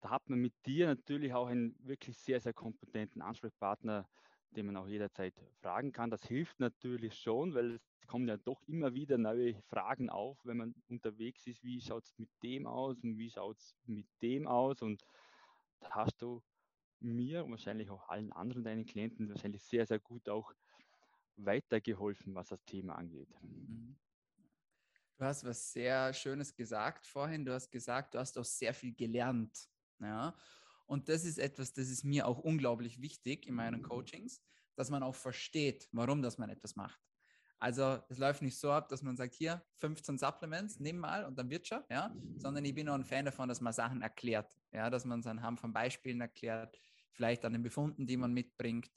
da 0.00 0.10
hat 0.10 0.28
man 0.28 0.38
mit 0.38 0.54
dir 0.66 0.86
natürlich 0.86 1.34
auch 1.34 1.48
einen 1.48 1.76
wirklich 1.80 2.16
sehr, 2.16 2.40
sehr 2.40 2.52
kompetenten 2.52 3.22
Ansprechpartner, 3.22 4.08
den 4.50 4.66
man 4.66 4.76
auch 4.76 4.88
jederzeit 4.88 5.34
fragen 5.60 5.92
kann. 5.92 6.10
Das 6.10 6.24
hilft 6.24 6.60
natürlich 6.60 7.14
schon, 7.18 7.54
weil 7.54 7.74
es 8.00 8.06
kommen 8.06 8.28
ja 8.28 8.36
doch 8.36 8.62
immer 8.62 8.94
wieder 8.94 9.18
neue 9.18 9.60
Fragen 9.62 10.10
auf, 10.10 10.38
wenn 10.44 10.56
man 10.56 10.74
unterwegs 10.88 11.46
ist. 11.46 11.62
Wie 11.62 11.80
schaut 11.80 12.04
es 12.04 12.18
mit 12.18 12.30
dem 12.42 12.66
aus 12.66 13.02
und 13.02 13.18
wie 13.18 13.30
schaut 13.30 13.58
es 13.58 13.76
mit 13.84 14.06
dem 14.22 14.46
aus? 14.46 14.82
Und 14.82 15.02
da 15.80 15.90
hast 15.90 16.22
du 16.22 16.42
mir 17.00 17.44
und 17.44 17.50
wahrscheinlich 17.50 17.90
auch 17.90 18.08
allen 18.08 18.32
anderen 18.32 18.64
deinen 18.64 18.86
Klienten 18.86 19.28
wahrscheinlich 19.28 19.62
sehr, 19.62 19.86
sehr 19.86 19.98
gut 19.98 20.28
auch 20.28 20.52
weitergeholfen, 21.36 22.34
was 22.34 22.48
das 22.48 22.64
Thema 22.64 22.94
angeht. 22.94 23.28
Mhm. 23.42 23.96
Du 25.18 25.24
hast 25.24 25.44
was 25.44 25.72
sehr 25.72 26.12
Schönes 26.12 26.54
gesagt 26.54 27.06
vorhin. 27.06 27.44
Du 27.44 27.52
hast 27.52 27.70
gesagt, 27.70 28.14
du 28.14 28.18
hast 28.18 28.36
auch 28.36 28.44
sehr 28.44 28.74
viel 28.74 28.94
gelernt. 28.94 29.68
Ja? 29.98 30.34
Und 30.84 31.08
das 31.08 31.24
ist 31.24 31.38
etwas, 31.38 31.72
das 31.72 31.88
ist 31.88 32.04
mir 32.04 32.26
auch 32.26 32.38
unglaublich 32.38 33.00
wichtig 33.00 33.46
in 33.46 33.54
meinen 33.54 33.82
Coachings, 33.82 34.42
dass 34.74 34.90
man 34.90 35.02
auch 35.02 35.14
versteht, 35.14 35.88
warum 35.92 36.20
das 36.20 36.36
man 36.36 36.50
etwas 36.50 36.76
macht. 36.76 37.00
Also 37.58 37.98
es 38.10 38.18
läuft 38.18 38.42
nicht 38.42 38.58
so 38.58 38.70
ab, 38.70 38.90
dass 38.90 39.02
man 39.02 39.16
sagt, 39.16 39.34
hier 39.34 39.64
15 39.78 40.18
Supplements, 40.18 40.78
nimm 40.78 40.98
mal 40.98 41.24
und 41.24 41.38
dann 41.38 41.48
wird 41.48 41.66
schon, 41.66 41.82
ja, 41.88 42.14
sondern 42.36 42.62
ich 42.66 42.74
bin 42.74 42.86
auch 42.88 42.94
ein 42.94 43.04
Fan 43.04 43.24
davon, 43.24 43.48
dass 43.48 43.62
man 43.62 43.72
Sachen 43.72 44.02
erklärt, 44.02 44.54
ja, 44.72 44.90
dass 44.90 45.06
man 45.06 45.20
es 45.20 45.26
anhand 45.26 45.58
von 45.58 45.72
Beispielen 45.72 46.20
erklärt, 46.20 46.78
vielleicht 47.12 47.46
an 47.46 47.54
den 47.54 47.62
Befunden, 47.62 48.06
die 48.06 48.18
man 48.18 48.34
mitbringt. 48.34 48.90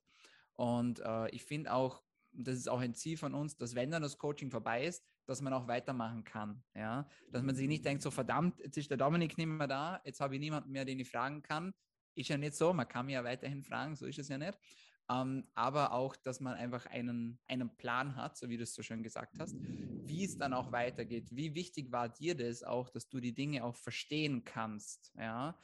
Und 0.55 0.99
äh, 0.99 1.29
ich 1.29 1.45
finde 1.45 1.73
auch, 1.73 2.03
das 2.33 2.57
ist 2.57 2.67
auch 2.67 2.81
ein 2.81 2.93
Ziel 2.93 3.15
von 3.15 3.33
uns, 3.33 3.55
dass 3.55 3.75
wenn 3.75 3.91
dann 3.91 4.01
das 4.01 4.17
Coaching 4.17 4.51
vorbei 4.51 4.85
ist, 4.85 5.05
dass 5.29 5.41
man 5.41 5.53
auch 5.53 5.67
weitermachen 5.67 6.23
kann. 6.23 6.63
Ja? 6.75 7.07
Dass 7.31 7.43
man 7.43 7.55
sich 7.55 7.67
nicht 7.67 7.85
denkt, 7.85 8.01
so 8.01 8.09
verdammt, 8.09 8.59
jetzt 8.59 8.77
ist 8.77 8.89
der 8.89 8.97
Dominik 8.97 9.37
nicht 9.37 9.47
mehr 9.47 9.67
da, 9.67 10.01
jetzt 10.03 10.19
habe 10.19 10.35
ich 10.35 10.39
niemanden 10.39 10.71
mehr, 10.71 10.85
den 10.85 10.99
ich 10.99 11.09
fragen 11.09 11.43
kann. 11.43 11.73
Ist 12.15 12.29
ja 12.29 12.37
nicht 12.37 12.55
so, 12.55 12.73
man 12.73 12.87
kann 12.87 13.05
mir 13.05 13.13
ja 13.13 13.23
weiterhin 13.23 13.63
fragen, 13.63 13.95
so 13.95 14.07
ist 14.07 14.17
es 14.17 14.27
ja 14.27 14.37
nicht. 14.37 14.57
Ähm, 15.11 15.47
aber 15.53 15.93
auch, 15.93 16.15
dass 16.15 16.39
man 16.39 16.55
einfach 16.55 16.87
einen, 16.87 17.39
einen 17.47 17.75
Plan 17.77 18.15
hat, 18.15 18.37
so 18.37 18.49
wie 18.49 18.57
du 18.57 18.63
es 18.63 18.73
so 18.73 18.81
schön 18.81 19.03
gesagt 19.03 19.39
hast, 19.39 19.55
wie 19.59 20.23
es 20.23 20.37
dann 20.37 20.53
auch 20.53 20.71
weitergeht. 20.71 21.27
Wie 21.31 21.53
wichtig 21.53 21.91
war 21.91 22.09
dir 22.09 22.35
das 22.35 22.63
auch, 22.63 22.89
dass 22.89 23.07
du 23.07 23.19
die 23.19 23.33
Dinge 23.33 23.63
auch 23.63 23.75
verstehen 23.75 24.43
kannst? 24.43 25.13
Ja? 25.15 25.57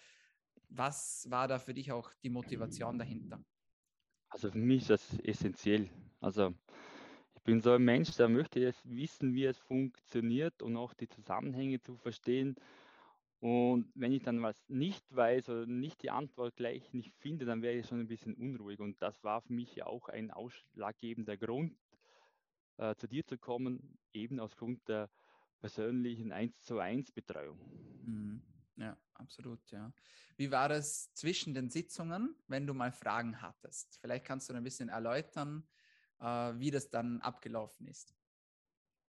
Was 0.69 1.25
war 1.29 1.47
da 1.47 1.57
für 1.57 1.73
dich 1.73 1.91
auch 1.91 2.11
die 2.23 2.29
Motivation 2.29 2.99
dahinter? 2.99 3.43
Also 4.29 4.51
für 4.51 4.57
mich 4.57 4.83
ist 4.83 4.89
das 4.91 5.19
essentiell. 5.19 5.89
Also 6.19 6.53
bin 7.45 7.61
so 7.61 7.71
ein 7.73 7.83
Mensch, 7.83 8.15
der 8.17 8.27
möchte 8.27 8.59
jetzt 8.59 8.81
wissen, 8.83 9.33
wie 9.33 9.45
es 9.45 9.57
funktioniert 9.57 10.61
und 10.61 10.75
auch 10.75 10.93
die 10.93 11.07
Zusammenhänge 11.07 11.79
zu 11.79 11.95
verstehen. 11.95 12.55
Und 13.39 13.91
wenn 13.93 14.11
ich 14.11 14.23
dann 14.23 14.41
was 14.41 14.67
nicht 14.67 15.05
weiß 15.15 15.49
oder 15.49 15.65
nicht 15.67 16.01
die 16.01 16.09
Antwort 16.09 16.55
gleich 16.55 16.91
nicht 16.93 17.13
finde, 17.13 17.45
dann 17.45 17.61
wäre 17.61 17.75
ich 17.75 17.87
schon 17.87 17.99
ein 17.99 18.07
bisschen 18.07 18.33
unruhig. 18.33 18.79
Und 18.79 18.99
das 19.01 19.23
war 19.23 19.41
für 19.41 19.53
mich 19.53 19.75
ja 19.75 19.85
auch 19.85 20.09
ein 20.09 20.31
ausschlaggebender 20.31 21.37
Grund, 21.37 21.77
äh, 22.77 22.95
zu 22.95 23.07
dir 23.07 23.25
zu 23.25 23.37
kommen, 23.37 23.99
eben 24.11 24.39
aufgrund 24.39 24.87
der 24.89 25.09
persönlichen 25.59 26.31
1 26.31 26.59
zu 26.61 26.79
1 26.79 27.11
Betreuung. 27.11 27.59
Mhm. 28.05 28.41
Ja, 28.77 28.97
absolut, 29.13 29.71
ja. 29.71 29.93
Wie 30.35 30.51
war 30.51 30.67
das 30.67 31.13
zwischen 31.13 31.53
den 31.53 31.69
Sitzungen, 31.69 32.35
wenn 32.47 32.67
du 32.67 32.73
mal 32.73 32.91
Fragen 32.91 33.41
hattest? 33.41 33.99
Vielleicht 34.01 34.25
kannst 34.25 34.49
du 34.49 34.53
ein 34.53 34.63
bisschen 34.63 34.89
erläutern, 34.89 35.65
wie 36.19 36.71
das 36.71 36.89
dann 36.89 37.21
abgelaufen 37.21 37.87
ist? 37.87 38.15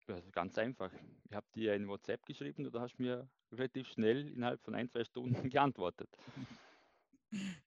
Also 0.08 0.30
ganz 0.32 0.58
einfach. 0.58 0.92
Ich 1.24 1.34
habe 1.34 1.48
dir 1.56 1.74
ein 1.74 1.88
WhatsApp 1.88 2.26
geschrieben 2.26 2.66
und 2.66 2.74
du 2.74 2.80
hast 2.80 3.00
mir 3.00 3.28
relativ 3.52 3.88
schnell 3.88 4.28
innerhalb 4.30 4.62
von 4.64 4.76
ein, 4.76 4.90
zwei 4.90 5.04
Stunden 5.04 5.50
geantwortet. 5.50 6.10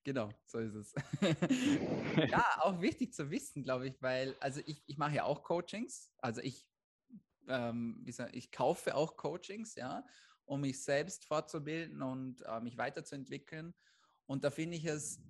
Genau, 0.03 0.31
so 0.47 0.61
ist 0.61 0.75
es. 0.75 0.95
ja, 2.31 2.43
auch 2.61 2.81
wichtig 2.81 3.13
zu 3.13 3.31
wissen, 3.31 3.63
glaube 3.65 3.89
ich, 3.89 4.01
weil, 4.01 4.35
also 4.41 4.63
ich, 4.65 4.83
ich 4.87 4.97
mache 4.97 5.17
ja 5.17 5.25
auch 5.25 5.43
Coachings, 5.43 6.11
also 6.19 6.41
ich, 6.41 6.67
ähm, 7.49 7.99
wie 8.01 8.07
gesagt, 8.07 8.35
ich 8.35 8.51
kaufe 8.51 8.95
auch 8.95 9.17
Coachings, 9.17 9.75
ja, 9.75 10.07
um 10.45 10.63
mich 10.63 10.83
selbst 10.83 11.27
fortzubilden 11.27 12.01
und 12.01 12.41
äh, 12.43 12.61
mich 12.61 12.79
weiterzuentwickeln. 12.79 13.75
Und 14.25 14.45
da 14.45 14.51
finde 14.51 14.79
ich 14.79 14.87
es 14.87 15.21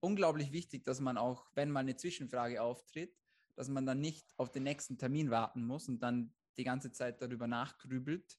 unglaublich 0.00 0.52
wichtig, 0.52 0.84
dass 0.84 1.00
man 1.00 1.18
auch, 1.18 1.50
wenn 1.54 1.70
mal 1.70 1.80
eine 1.80 1.96
Zwischenfrage 1.96 2.62
auftritt, 2.62 3.16
dass 3.58 3.68
man 3.68 3.84
dann 3.86 4.00
nicht 4.00 4.32
auf 4.36 4.52
den 4.52 4.62
nächsten 4.62 4.98
Termin 4.98 5.32
warten 5.32 5.66
muss 5.66 5.88
und 5.88 5.98
dann 5.98 6.32
die 6.58 6.62
ganze 6.62 6.92
Zeit 6.92 7.20
darüber 7.20 7.48
nachgrübelt, 7.48 8.38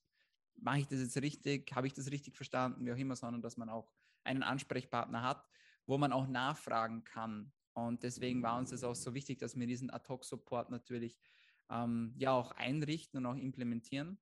mache 0.55 0.79
ich 0.79 0.87
das 0.87 1.01
jetzt 1.01 1.17
richtig, 1.17 1.75
habe 1.75 1.87
ich 1.87 1.93
das 1.93 2.09
richtig 2.09 2.37
verstanden, 2.37 2.85
wie 2.85 2.93
auch 2.93 2.97
immer, 2.97 3.17
sondern 3.17 3.41
dass 3.41 3.57
man 3.57 3.67
auch 3.67 3.91
einen 4.23 4.43
Ansprechpartner 4.43 5.21
hat, 5.21 5.45
wo 5.85 5.97
man 5.97 6.13
auch 6.13 6.25
nachfragen 6.25 7.03
kann. 7.03 7.51
Und 7.73 8.03
deswegen 8.03 8.41
war 8.41 8.57
uns 8.57 8.69
das 8.69 8.85
auch 8.85 8.95
so 8.95 9.13
wichtig, 9.13 9.39
dass 9.39 9.59
wir 9.59 9.67
diesen 9.67 9.89
Ad-Hoc-Support 9.89 10.69
natürlich 10.69 11.19
ähm, 11.69 12.13
ja 12.15 12.31
auch 12.31 12.51
einrichten 12.53 13.17
und 13.17 13.25
auch 13.25 13.35
implementieren. 13.35 14.21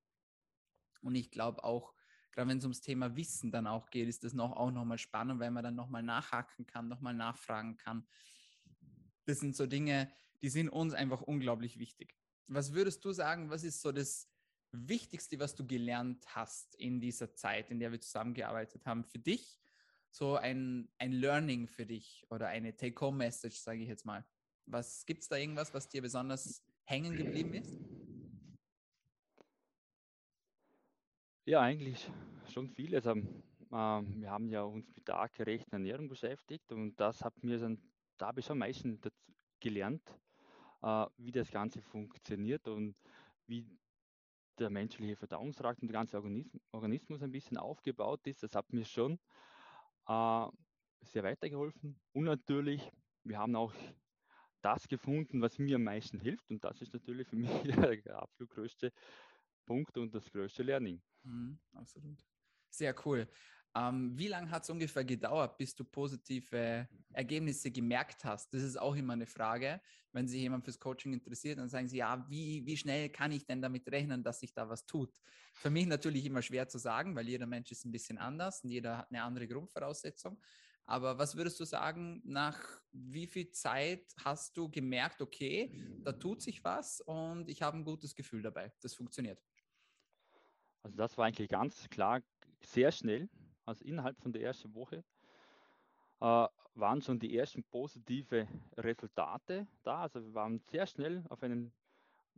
Und 1.04 1.14
ich 1.14 1.30
glaube 1.30 1.64
auch, 1.64 1.94
gerade 2.32 2.50
wenn 2.50 2.58
es 2.58 2.64
ums 2.64 2.82
Thema 2.82 3.16
Wissen 3.16 3.52
dann 3.52 3.68
auch 3.68 3.92
geht, 3.92 4.08
ist 4.08 4.24
das 4.24 4.34
noch, 4.34 4.54
auch 4.54 4.72
nochmal 4.72 4.98
spannend, 4.98 5.40
weil 5.40 5.52
man 5.52 5.64
dann 5.64 5.76
nochmal 5.76 6.02
nachhaken 6.02 6.66
kann, 6.66 6.88
nochmal 6.88 7.14
nachfragen 7.14 7.78
kann. 7.78 8.08
Das 9.26 9.40
sind 9.40 9.56
so 9.56 9.68
Dinge, 9.68 10.12
die 10.42 10.50
sind 10.50 10.70
uns 10.70 10.94
einfach 10.94 11.22
unglaublich 11.22 11.80
wichtig. 11.80 12.16
Was 12.48 12.74
würdest 12.74 13.04
du 13.04 13.12
sagen, 13.12 13.50
was 13.50 13.64
ist 13.64 13.82
so 13.82 13.92
das 13.92 14.30
Wichtigste, 14.72 15.40
was 15.40 15.56
du 15.56 15.66
gelernt 15.66 16.24
hast 16.36 16.76
in 16.76 17.00
dieser 17.00 17.34
Zeit, 17.34 17.72
in 17.72 17.80
der 17.80 17.92
wir 17.92 18.02
zusammengearbeitet 18.02 18.86
haben, 18.86 19.04
für 19.04 19.20
dich? 19.20 19.60
So 20.12 20.36
ein, 20.36 20.90
ein 20.98 21.12
Learning 21.12 21.68
für 21.68 21.86
dich 21.86 22.26
oder 22.30 22.48
eine 22.48 22.76
Take-Home-Message, 22.76 23.58
sage 23.58 23.82
ich 23.82 23.88
jetzt 23.88 24.06
mal. 24.06 24.26
Was 24.66 25.06
gibt 25.06 25.24
es 25.24 25.30
da 25.30 25.38
irgendwas, 25.38 25.74
was 25.74 25.90
dir 25.90 26.02
besonders 26.02 26.64
hängen 26.84 27.16
geblieben 27.16 27.54
ist? 27.54 27.78
Ja, 31.46 31.62
eigentlich 31.62 32.10
schon 32.52 32.70
vieles. 32.70 33.06
Ähm, 33.06 33.44
ähm, 33.72 34.22
wir 34.22 34.30
haben 34.30 34.50
ja 34.50 34.64
uns 34.64 34.94
mit 34.96 35.08
der 35.08 35.16
artgerechten 35.16 35.74
Ernährung 35.74 36.10
beschäftigt 36.10 36.72
und 36.72 36.96
das 36.98 37.24
hat 37.24 37.42
mir 37.44 37.58
dann, 37.58 37.82
da 38.18 38.28
habe 38.28 38.40
ich 38.40 38.50
am 38.50 38.58
meisten 38.58 39.00
gelernt, 39.60 40.02
wie 40.82 41.32
das 41.32 41.52
Ganze 41.52 41.82
funktioniert 41.82 42.68
und 42.68 42.96
wie 43.48 43.66
der 44.60 44.70
menschliche 44.70 45.16
Verdauungstrakt 45.16 45.82
und 45.82 45.88
der 45.88 45.94
ganze 45.94 46.18
Organism, 46.18 46.58
Organismus 46.72 47.22
ein 47.22 47.32
bisschen 47.32 47.58
aufgebaut 47.58 48.26
ist. 48.26 48.44
Das 48.44 48.56
hat 48.56 48.72
mir 48.74 48.86
schon 48.86 49.20
äh, 50.08 50.48
sehr 51.02 51.24
weitergeholfen. 51.24 52.00
Und 52.14 52.26
natürlich, 52.26 52.92
wir 53.24 53.38
haben 53.38 53.56
auch 53.56 53.74
das 54.62 54.88
gefunden, 54.88 55.42
was 55.42 55.60
mir 55.60 55.76
am 55.76 55.84
meisten 55.84 56.20
hilft. 56.20 56.50
Und 56.50 56.64
das 56.64 56.82
ist 56.82 56.94
natürlich 56.94 57.28
für 57.28 57.36
mich 57.36 57.52
der 58.06 58.20
absolut 58.20 58.52
größte 58.52 58.92
Punkt 59.66 59.98
und 59.98 60.14
das 60.14 60.32
größte 60.32 60.64
Learning. 60.64 61.02
Mhm, 61.24 61.60
absolut. 61.74 62.26
Sehr 62.70 62.96
cool. 63.06 63.28
Ähm, 63.76 64.18
wie 64.18 64.28
lange 64.28 64.50
hat 64.50 64.64
es 64.64 64.70
ungefähr 64.70 65.04
gedauert, 65.04 65.58
bis 65.58 65.76
du 65.76 65.84
positive 65.84 66.88
Ergebnisse 67.14 67.70
gemerkt 67.70 68.24
hast? 68.24 68.54
Das 68.54 68.64
ist 68.64 68.78
auch 68.78 68.96
immer 68.96 69.14
eine 69.14 69.26
Frage. 69.26 69.82
Wenn 70.12 70.28
sich 70.28 70.42
jemand 70.42 70.64
fürs 70.64 70.80
Coaching 70.80 71.14
interessiert, 71.14 71.60
dann 71.60 71.70
sagen 71.70 71.88
sie, 71.88 71.98
ja, 71.98 72.26
wie, 72.30 72.66
wie 72.66 72.78
schnell 72.78 73.10
kann 73.10 73.32
ich 73.32 73.46
denn 73.46 73.62
damit 73.62 73.88
rechnen, 73.92 74.24
dass 74.24 74.40
sich 74.40 74.54
da 74.54 74.68
was 74.68 74.86
tut? 74.86 75.20
Für 75.54 75.70
mich 75.70 75.86
natürlich 75.86 76.26
immer 76.26 76.42
schwer 76.42 76.68
zu 76.68 76.78
sagen, 76.78 77.16
weil 77.16 77.28
jeder 77.28 77.46
Mensch 77.46 77.72
ist 77.72 77.86
ein 77.86 77.92
bisschen 77.92 78.18
anders 78.18 78.64
und 78.64 78.72
jeder 78.72 79.00
hat 79.00 79.12
eine 79.12 79.22
andere 79.22 79.48
Grundvoraussetzung. 79.48 80.42
Aber 80.86 81.18
was 81.18 81.36
würdest 81.36 81.60
du 81.60 81.66
sagen, 81.66 82.22
nach 82.24 82.58
wie 82.94 83.28
viel 83.28 83.52
Zeit 83.52 84.06
hast 84.24 84.56
du 84.56 84.70
gemerkt, 84.70 85.22
okay, 85.22 85.78
da 86.04 86.14
tut 86.14 86.42
sich 86.42 86.64
was 86.64 87.02
und 87.02 87.50
ich 87.50 87.62
habe 87.62 87.78
ein 87.78 87.84
gutes 87.84 88.16
Gefühl 88.16 88.42
dabei, 88.42 88.72
das 88.82 88.94
funktioniert? 88.94 89.44
Also 90.84 90.96
das 90.96 91.18
war 91.18 91.26
eigentlich 91.26 91.50
ganz 91.50 91.90
klar 91.90 92.24
sehr 92.62 92.94
schnell. 92.94 93.30
Also 93.68 93.84
innerhalb 93.84 94.18
von 94.22 94.32
der 94.32 94.44
ersten 94.44 94.74
Woche 94.74 95.04
äh, 96.22 96.48
waren 96.74 97.02
schon 97.02 97.20
die 97.20 97.36
ersten 97.36 97.66
positive 97.66 98.48
Resultate 98.78 99.68
da. 99.84 100.04
Also 100.04 100.24
wir 100.24 100.34
waren 100.34 100.60
sehr 100.60 100.88
schnell 100.88 101.26
auf 101.30 101.44
einem, 101.44 101.74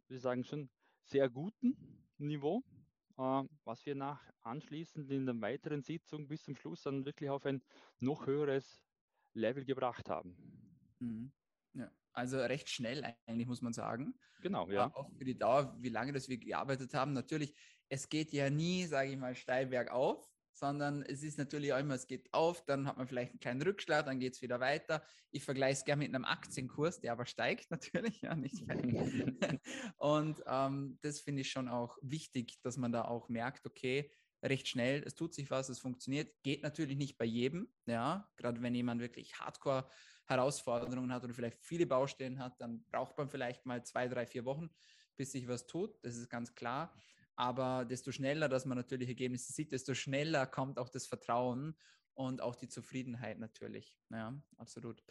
wir 0.08 0.20
sagen 0.20 0.44
schon, 0.44 0.72
sehr 1.04 1.30
guten 1.30 1.78
Niveau, 2.18 2.64
äh, 3.18 3.44
was 3.64 3.86
wir 3.86 3.94
nach 3.94 4.22
anschließend 4.42 5.12
in 5.12 5.28
der 5.28 5.40
weiteren 5.40 5.84
Sitzung 5.84 6.28
bis 6.28 6.42
zum 6.44 6.56
Schluss 6.56 6.82
dann 6.82 7.06
wirklich 7.06 7.30
auf 7.30 7.46
ein 7.46 7.62
noch 8.00 8.26
höheres 8.26 8.82
Level 9.34 9.66
gebracht 9.66 10.10
haben. 10.10 10.36
Mhm. 10.98 11.32
Ja, 11.74 11.92
also 12.12 12.40
recht 12.40 12.70
schnell 12.70 13.04
eigentlich, 13.28 13.48
muss 13.48 13.62
man 13.62 13.74
sagen. 13.74 14.16
Genau, 14.42 14.68
ja. 14.72 14.88
Äh, 14.88 14.94
auch 14.94 15.12
für 15.12 15.26
die 15.26 15.38
Dauer, 15.38 15.76
wie 15.80 15.90
lange 15.90 16.12
das 16.12 16.28
wir 16.28 16.40
gearbeitet 16.40 16.96
haben. 16.96 17.14
Natürlich, 17.14 17.54
es 17.88 18.10
geht 18.10 18.32
ja 18.32 18.50
nie, 18.50 18.86
sage 18.88 19.12
ich 19.12 19.18
mal, 19.18 19.36
steil 19.36 19.68
bergauf 19.68 20.28
sondern 20.54 21.04
es 21.04 21.24
ist 21.24 21.38
natürlich 21.38 21.74
auch 21.74 21.80
immer, 21.80 21.96
es 21.96 22.08
geht 22.08 22.34
auf, 22.34 22.66
dann 22.66 22.88
hat 22.88 22.98
man 22.98 23.08
vielleicht 23.08 23.32
einen 23.32 23.40
kleinen 23.40 23.62
Rückschlag, 23.62 24.06
dann 24.06 24.20
geht 24.20 24.34
es 24.34 24.42
wieder 24.42 24.60
weiter. 24.60 25.04
Ich 25.32 25.44
vergleiche 25.44 25.80
es 25.80 25.86
gerne 25.86 26.04
mit 26.04 26.14
einem 26.14 26.26
Aktienkurs, 26.26 27.00
der 27.00 27.14
aber 27.14 27.26
steigt 27.26 27.72
natürlich, 27.72 28.22
ja, 28.22 28.36
nicht 28.36 28.66
fällt. 28.66 28.84
Und 29.98 30.44
ähm, 30.48 31.00
das 31.02 31.20
finde 31.20 31.42
ich 31.42 31.52
schon 31.52 31.68
auch 31.68 31.98
wichtig, 32.02 32.60
dass 32.62 32.78
man 32.78 32.92
da 32.92 33.06
auch 33.06 33.30
merkt, 33.30 33.66
okay, 33.66 34.12
recht 34.42 34.68
schnell, 34.68 35.04
es 35.06 35.16
tut 35.16 35.34
sich 35.34 35.52
was, 35.52 35.70
es 35.70 35.80
funktioniert. 35.80 36.34
Geht 36.44 36.64
natürlich 36.64 36.98
nicht 36.98 37.18
bei 37.18 37.26
jedem, 37.26 37.70
ja, 37.86 38.30
gerade 38.38 38.62
wenn 38.62 38.76
jemand 38.76 39.02
wirklich 39.02 39.40
Hardcore 39.40 39.90
Herausforderungen 40.26 41.12
hat 41.12 41.24
oder 41.24 41.34
vielleicht 41.34 41.58
viele 41.62 41.88
Baustellen 41.88 42.40
hat, 42.40 42.62
dann 42.62 42.84
braucht 42.92 43.18
man 43.18 43.28
vielleicht 43.28 43.66
mal 43.66 43.84
zwei, 43.84 44.08
drei, 44.08 44.26
vier 44.28 44.46
Wochen, 44.46 44.70
bis 45.18 45.32
sich 45.32 45.48
was 45.48 45.66
tut. 45.66 45.98
Das 46.04 46.16
ist 46.16 46.30
ganz 46.30 46.54
klar. 46.54 46.94
Aber 47.40 47.86
desto 47.86 48.12
schneller, 48.12 48.50
dass 48.50 48.66
man 48.66 48.78
natürlich 48.78 49.08
Ergebnisse 49.08 49.54
sieht, 49.54 49.72
desto 49.72 49.94
schneller 49.94 50.46
kommt 50.46 50.78
auch 50.78 50.90
das 50.90 51.08
Vertrauen 51.08 51.74
und 52.14 52.42
auch 52.42 52.54
die 52.54 52.68
Zufriedenheit 52.68 53.40
natürlich. 53.40 53.98
Ja, 54.10 54.38
absolut. 54.58 55.02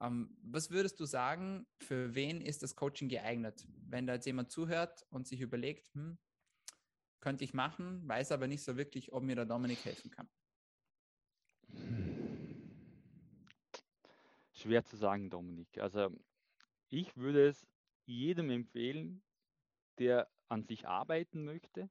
Ähm, 0.00 0.36
was 0.42 0.72
würdest 0.72 0.98
du 0.98 1.04
sagen, 1.04 1.68
für 1.78 2.16
wen 2.16 2.40
ist 2.40 2.64
das 2.64 2.74
Coaching 2.74 3.08
geeignet? 3.08 3.64
Wenn 3.86 4.08
da 4.08 4.14
jetzt 4.14 4.26
jemand 4.26 4.50
zuhört 4.50 5.06
und 5.10 5.28
sich 5.28 5.40
überlegt, 5.40 5.94
hm, 5.94 6.18
könnte 7.20 7.44
ich 7.44 7.54
machen, 7.54 8.02
weiß 8.08 8.32
aber 8.32 8.48
nicht 8.48 8.64
so 8.64 8.76
wirklich, 8.76 9.12
ob 9.12 9.22
mir 9.22 9.36
der 9.36 9.46
Dominik 9.46 9.84
helfen 9.84 10.10
kann. 10.10 10.28
Schwer 14.52 14.84
zu 14.84 14.96
sagen, 14.96 15.30
Dominik. 15.30 15.78
Also 15.78 16.10
ich 16.88 17.16
würde 17.16 17.46
es 17.46 17.68
jedem 18.04 18.50
empfehlen, 18.50 19.22
der 19.98 20.28
an 20.48 20.64
sich 20.64 20.86
arbeiten 20.86 21.44
möchte 21.44 21.90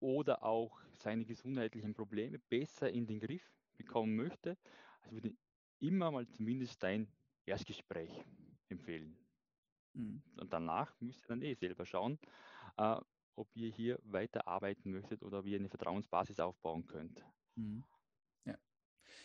oder 0.00 0.42
auch 0.42 0.80
seine 0.94 1.24
gesundheitlichen 1.24 1.94
Probleme 1.94 2.38
besser 2.38 2.90
in 2.90 3.06
den 3.06 3.20
Griff 3.20 3.42
bekommen 3.76 4.16
möchte, 4.16 4.56
also 5.02 5.16
würde 5.16 5.28
ich 5.28 5.38
immer 5.78 6.10
mal 6.10 6.26
zumindest 6.28 6.82
ein 6.84 7.08
Erstgespräch 7.44 8.10
empfehlen. 8.68 9.16
Mhm. 9.94 10.22
Und 10.38 10.52
danach 10.52 10.98
müsst 11.00 11.24
ihr 11.24 11.28
dann 11.28 11.42
eh 11.42 11.54
selber 11.54 11.86
schauen, 11.86 12.18
äh, 12.76 12.96
ob 13.34 13.54
ihr 13.54 13.70
hier 13.70 13.98
weiter 14.02 14.46
arbeiten 14.48 14.90
möchtet 14.90 15.22
oder 15.22 15.44
wie 15.44 15.52
ihr 15.52 15.58
eine 15.58 15.68
Vertrauensbasis 15.68 16.40
aufbauen 16.40 16.86
könnt. 16.86 17.24
Mhm. 17.54 17.84
Ja. 18.44 18.58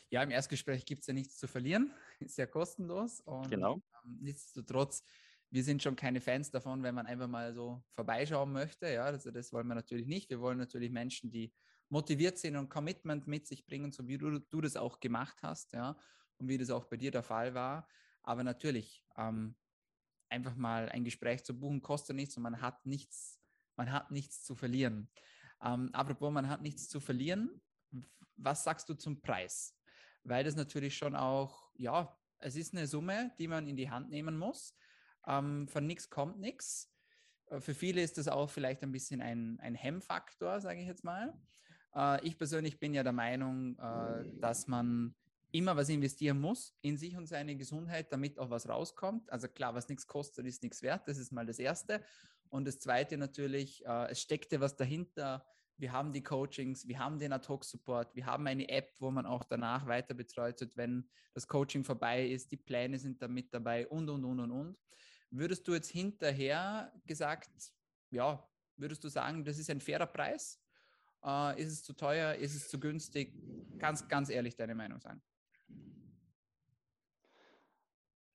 ja, 0.09 0.23
im 0.23 0.31
Erstgespräch 0.31 0.85
gibt 0.85 1.01
es 1.01 1.07
ja 1.07 1.13
nichts 1.13 1.37
zu 1.37 1.47
verlieren, 1.47 1.93
ist 2.19 2.37
ja 2.37 2.45
kostenlos. 2.45 3.21
Und 3.21 3.49
genau. 3.49 3.81
Ähm, 4.03 4.19
nichtsdestotrotz 4.21 5.03
wir 5.51 5.63
sind 5.63 5.83
schon 5.83 5.95
keine 5.95 6.21
Fans 6.21 6.49
davon, 6.49 6.81
wenn 6.81 6.95
man 6.95 7.05
einfach 7.05 7.27
mal 7.27 7.53
so 7.53 7.83
vorbeischauen 7.93 8.51
möchte. 8.51 8.87
Ja, 8.87 9.03
also 9.03 9.31
das 9.31 9.51
wollen 9.51 9.67
wir 9.67 9.75
natürlich 9.75 10.07
nicht. 10.07 10.29
Wir 10.29 10.39
wollen 10.39 10.57
natürlich 10.57 10.91
Menschen, 10.91 11.29
die 11.29 11.53
motiviert 11.89 12.37
sind 12.37 12.55
und 12.55 12.69
Commitment 12.69 13.27
mit 13.27 13.45
sich 13.45 13.65
bringen, 13.65 13.91
so 13.91 14.07
wie 14.07 14.17
du, 14.17 14.39
du 14.39 14.61
das 14.61 14.77
auch 14.77 15.01
gemacht 15.01 15.43
hast, 15.43 15.73
ja, 15.73 15.97
und 16.37 16.47
wie 16.47 16.57
das 16.57 16.69
auch 16.69 16.85
bei 16.85 16.95
dir 16.95 17.11
der 17.11 17.21
Fall 17.21 17.53
war. 17.53 17.87
Aber 18.23 18.43
natürlich, 18.45 19.05
ähm, 19.17 19.55
einfach 20.29 20.55
mal 20.55 20.87
ein 20.89 21.03
Gespräch 21.03 21.43
zu 21.43 21.59
buchen 21.59 21.81
kostet 21.81 22.15
nichts 22.15 22.37
und 22.37 22.43
man 22.43 22.61
hat 22.61 22.85
nichts, 22.85 23.39
man 23.75 23.91
hat 23.91 24.09
nichts 24.11 24.43
zu 24.43 24.55
verlieren. 24.55 25.09
Ähm, 25.61 25.89
apropos, 25.93 26.31
man 26.31 26.47
hat 26.47 26.61
nichts 26.61 26.87
zu 26.87 27.01
verlieren. 27.01 27.61
Was 28.37 28.63
sagst 28.63 28.87
du 28.87 28.93
zum 28.93 29.21
Preis? 29.21 29.77
Weil 30.23 30.45
das 30.45 30.55
natürlich 30.55 30.95
schon 30.95 31.15
auch, 31.15 31.69
ja, 31.75 32.17
es 32.37 32.55
ist 32.55 32.73
eine 32.73 32.87
Summe, 32.87 33.33
die 33.37 33.47
man 33.47 33.67
in 33.67 33.75
die 33.75 33.89
Hand 33.89 34.09
nehmen 34.09 34.37
muss. 34.37 34.75
Ähm, 35.27 35.67
von 35.67 35.85
nichts 35.85 36.09
kommt 36.09 36.39
nichts. 36.39 36.91
Äh, 37.47 37.59
für 37.59 37.73
viele 37.73 38.01
ist 38.01 38.17
das 38.17 38.27
auch 38.27 38.49
vielleicht 38.49 38.83
ein 38.83 38.91
bisschen 38.91 39.21
ein, 39.21 39.59
ein 39.59 39.75
Hemmfaktor, 39.75 40.59
sage 40.61 40.81
ich 40.81 40.87
jetzt 40.87 41.03
mal. 41.03 41.33
Äh, 41.95 42.25
ich 42.25 42.37
persönlich 42.37 42.79
bin 42.79 42.93
ja 42.93 43.03
der 43.03 43.13
Meinung, 43.13 43.77
äh, 43.77 44.39
dass 44.39 44.67
man 44.67 45.15
immer 45.51 45.75
was 45.75 45.89
investieren 45.89 46.39
muss 46.39 46.75
in 46.81 46.97
sich 46.97 47.17
und 47.17 47.27
seine 47.27 47.55
Gesundheit, 47.57 48.11
damit 48.11 48.39
auch 48.39 48.49
was 48.49 48.69
rauskommt. 48.69 49.31
Also 49.31 49.47
klar, 49.47 49.75
was 49.75 49.89
nichts 49.89 50.07
kostet, 50.07 50.45
ist 50.45 50.63
nichts 50.63 50.81
wert. 50.81 51.07
Das 51.07 51.17
ist 51.17 51.31
mal 51.31 51.45
das 51.45 51.59
Erste. 51.59 52.01
Und 52.49 52.65
das 52.67 52.79
Zweite 52.79 53.17
natürlich, 53.17 53.85
äh, 53.85 54.11
es 54.11 54.21
steckte 54.21 54.59
was 54.59 54.75
dahinter. 54.75 55.45
Wir 55.77 55.91
haben 55.93 56.13
die 56.13 56.21
Coachings, 56.21 56.87
wir 56.87 56.99
haben 56.99 57.17
den 57.17 57.33
Ad-Hoc-Support, 57.33 58.15
wir 58.15 58.25
haben 58.25 58.45
eine 58.45 58.69
App, 58.69 58.91
wo 58.99 59.09
man 59.09 59.25
auch 59.25 59.43
danach 59.43 59.87
weiter 59.87 60.13
betreut 60.13 60.61
wird, 60.61 60.77
wenn 60.77 61.09
das 61.33 61.47
Coaching 61.47 61.83
vorbei 61.83 62.27
ist. 62.27 62.51
Die 62.51 62.57
Pläne 62.57 62.99
sind 62.99 63.21
da 63.21 63.27
mit 63.27 63.53
dabei 63.53 63.87
und, 63.87 64.09
und, 64.09 64.23
und, 64.23 64.39
und, 64.41 64.51
und. 64.51 64.77
Würdest 65.31 65.65
du 65.65 65.73
jetzt 65.73 65.89
hinterher 65.89 66.91
gesagt, 67.05 67.49
ja, 68.09 68.45
würdest 68.75 69.01
du 69.03 69.07
sagen, 69.07 69.45
das 69.45 69.57
ist 69.57 69.69
ein 69.69 69.79
fairer 69.79 70.05
Preis? 70.05 70.61
Äh, 71.23 71.61
ist 71.61 71.71
es 71.71 71.83
zu 71.83 71.93
teuer? 71.93 72.35
Ist 72.35 72.53
es 72.53 72.67
zu 72.67 72.79
günstig? 72.79 73.33
Ganz, 73.77 74.07
ganz 74.09 74.29
ehrlich 74.29 74.57
deine 74.57 74.75
Meinung 74.75 74.99
sagen. 74.99 75.21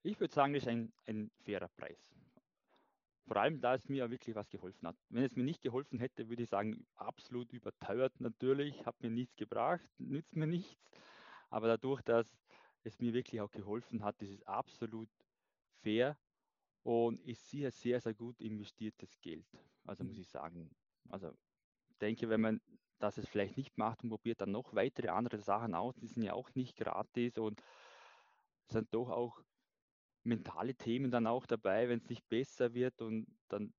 Ich 0.02 0.18
würde 0.18 0.32
sagen, 0.32 0.54
das 0.54 0.62
ist 0.62 0.68
ein, 0.68 0.90
ein 1.06 1.30
fairer 1.44 1.68
Preis. 1.68 1.98
Vor 3.26 3.36
allem, 3.36 3.60
da 3.60 3.74
es 3.74 3.88
mir 3.88 4.08
wirklich 4.08 4.34
was 4.34 4.48
geholfen 4.48 4.88
hat. 4.88 4.96
Wenn 5.10 5.24
es 5.24 5.36
mir 5.36 5.42
nicht 5.42 5.60
geholfen 5.60 5.98
hätte, 5.98 6.28
würde 6.28 6.44
ich 6.44 6.48
sagen, 6.48 6.86
absolut 6.94 7.52
überteuert 7.52 8.18
natürlich, 8.20 8.86
hat 8.86 8.98
mir 9.02 9.10
nichts 9.10 9.36
gebracht, 9.36 9.84
nützt 9.98 10.34
mir 10.34 10.46
nichts. 10.46 10.80
Aber 11.50 11.66
dadurch, 11.66 12.00
dass 12.02 12.26
es 12.84 12.98
mir 13.00 13.12
wirklich 13.12 13.40
auch 13.40 13.50
geholfen 13.50 14.02
hat, 14.02 14.22
ist 14.22 14.30
es 14.30 14.42
absolut 14.44 15.10
fair 15.82 16.16
und 16.86 17.20
ich 17.26 17.40
sehe 17.40 17.72
sehr, 17.72 18.00
sehr 18.00 18.14
gut 18.14 18.40
investiertes 18.40 19.20
Geld. 19.20 19.44
Also 19.86 20.04
muss 20.04 20.14
mhm. 20.14 20.20
ich 20.20 20.28
sagen. 20.28 20.70
Also 21.08 21.32
denke, 22.00 22.28
wenn 22.28 22.40
man 22.40 22.60
das 23.00 23.18
es 23.18 23.28
vielleicht 23.28 23.56
nicht 23.56 23.76
macht 23.76 24.04
und 24.04 24.10
probiert 24.10 24.40
dann 24.40 24.52
noch 24.52 24.72
weitere 24.72 25.08
andere 25.08 25.40
Sachen 25.40 25.74
aus, 25.74 25.96
die 25.96 26.06
sind 26.06 26.22
ja 26.22 26.34
auch 26.34 26.54
nicht 26.54 26.76
gratis 26.76 27.38
und 27.38 27.60
sind 28.68 28.94
doch 28.94 29.10
auch 29.10 29.42
mentale 30.22 30.76
Themen 30.76 31.10
dann 31.10 31.26
auch 31.26 31.44
dabei, 31.46 31.88
wenn 31.88 31.98
es 31.98 32.08
nicht 32.08 32.28
besser 32.28 32.72
wird 32.72 33.02
und 33.02 33.26
dann 33.48 33.74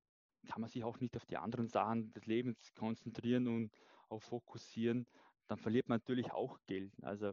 kann 0.46 0.60
man 0.60 0.70
sich 0.70 0.84
auch 0.84 1.00
nicht 1.00 1.16
auf 1.16 1.26
die 1.26 1.38
anderen 1.38 1.70
Sachen 1.70 2.12
des 2.12 2.26
Lebens 2.26 2.74
konzentrieren 2.76 3.48
und 3.48 3.72
auch 4.10 4.22
fokussieren. 4.22 5.08
Dann 5.48 5.58
verliert 5.58 5.88
man 5.88 6.00
natürlich 6.00 6.34
auch 6.34 6.60
Geld. 6.66 6.92
Also 7.04 7.32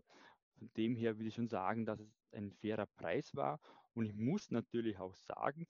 von 0.56 0.70
dem 0.76 0.94
her 0.94 1.18
würde 1.18 1.28
ich 1.28 1.34
schon 1.34 1.48
sagen, 1.48 1.84
dass 1.84 1.98
es 1.98 2.14
ein 2.34 2.52
fairer 2.52 2.86
Preis 2.86 3.34
war. 3.34 3.60
Und 3.94 4.06
ich 4.06 4.14
muss 4.14 4.50
natürlich 4.50 4.98
auch 4.98 5.14
sagen, 5.14 5.66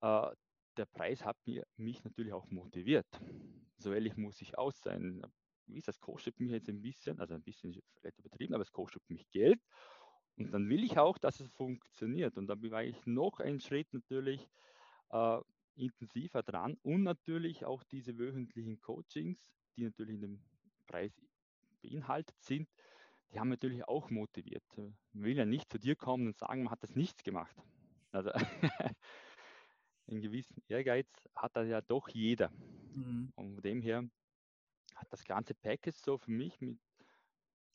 äh, 0.00 0.28
der 0.76 0.86
Preis 0.86 1.24
hat 1.24 1.36
mir, 1.46 1.66
mich 1.76 2.04
natürlich 2.04 2.32
auch 2.32 2.50
motiviert. 2.50 3.06
So 3.78 3.92
ehrlich 3.92 4.16
muss 4.16 4.40
ich 4.40 4.58
auch 4.58 4.72
sein. 4.72 5.22
Wie 5.66 5.80
das 5.80 6.00
kostet 6.00 6.38
mich 6.38 6.50
jetzt 6.50 6.68
ein 6.68 6.80
bisschen, 6.80 7.18
also 7.20 7.34
ein 7.34 7.42
bisschen 7.42 7.80
vielleicht 7.98 8.18
übertrieben, 8.18 8.54
aber 8.54 8.62
es 8.62 8.72
kostet 8.72 9.02
mich 9.08 9.28
Geld. 9.30 9.60
Und 10.36 10.52
dann 10.52 10.68
will 10.68 10.84
ich 10.84 10.98
auch, 10.98 11.18
dass 11.18 11.40
es 11.40 11.50
funktioniert. 11.52 12.36
Und 12.36 12.46
dann 12.46 12.62
war 12.70 12.84
ich 12.84 13.06
noch 13.06 13.40
einen 13.40 13.60
Schritt 13.60 13.92
natürlich 13.92 14.48
äh, 15.10 15.40
intensiver 15.74 16.42
dran 16.42 16.76
und 16.82 17.02
natürlich 17.02 17.64
auch 17.64 17.82
diese 17.84 18.18
wöchentlichen 18.18 18.80
Coachings, 18.80 19.52
die 19.76 19.84
natürlich 19.84 20.14
in 20.16 20.20
dem 20.22 20.44
Preis 20.86 21.12
beinhaltet 21.82 22.36
sind, 22.40 22.68
die 23.32 23.40
haben 23.40 23.48
natürlich 23.48 23.86
auch 23.86 24.10
motiviert. 24.10 24.62
Man 24.76 24.96
will 25.12 25.36
ja 25.36 25.44
nicht 25.44 25.70
zu 25.70 25.78
dir 25.78 25.96
kommen 25.96 26.28
und 26.28 26.38
sagen, 26.38 26.64
man 26.64 26.70
hat 26.70 26.82
das 26.82 26.94
nichts 26.94 27.22
gemacht. 27.22 27.56
Also 28.12 28.30
einen 30.06 30.20
gewissen 30.20 30.62
Ehrgeiz 30.68 31.08
hat 31.34 31.56
da 31.56 31.62
ja 31.62 31.80
doch 31.80 32.08
jeder. 32.08 32.50
Mhm. 32.94 33.32
Und 33.34 33.54
von 33.54 33.62
dem 33.62 33.82
her 33.82 34.08
hat 34.94 35.12
das 35.12 35.24
ganze 35.24 35.54
Package 35.54 35.96
so 35.96 36.18
für 36.18 36.30
mich 36.30 36.60
mit, 36.60 36.78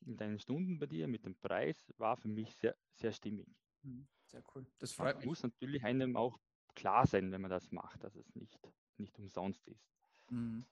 mit 0.02 0.20
deinen 0.20 0.40
Stunden 0.40 0.80
bei 0.80 0.88
dir, 0.88 1.08
mit 1.08 1.26
dem 1.26 1.36
Preis, 1.36 1.94
war 1.98 2.18
für 2.18 2.30
mich 2.30 2.56
sehr, 2.56 2.76
sehr 2.94 3.12
stimmig. 3.12 3.48
Mhm. 3.84 4.08
Sehr 4.26 4.44
cool. 4.56 4.66
Das 4.80 4.94
freut 4.94 5.18
mich. 5.18 5.26
Muss 5.26 5.44
natürlich 5.44 5.84
einem 5.84 6.16
auch 6.16 6.40
klar 6.76 7.06
sein, 7.06 7.32
wenn 7.32 7.42
man 7.42 7.52
das 7.52 7.72
macht, 7.72 8.04
dass 8.04 8.16
es 8.16 8.34
nicht, 8.36 8.60
nicht 8.98 9.18
umsonst 9.20 9.68
ist. 9.68 9.86
Mhm. 10.30 10.66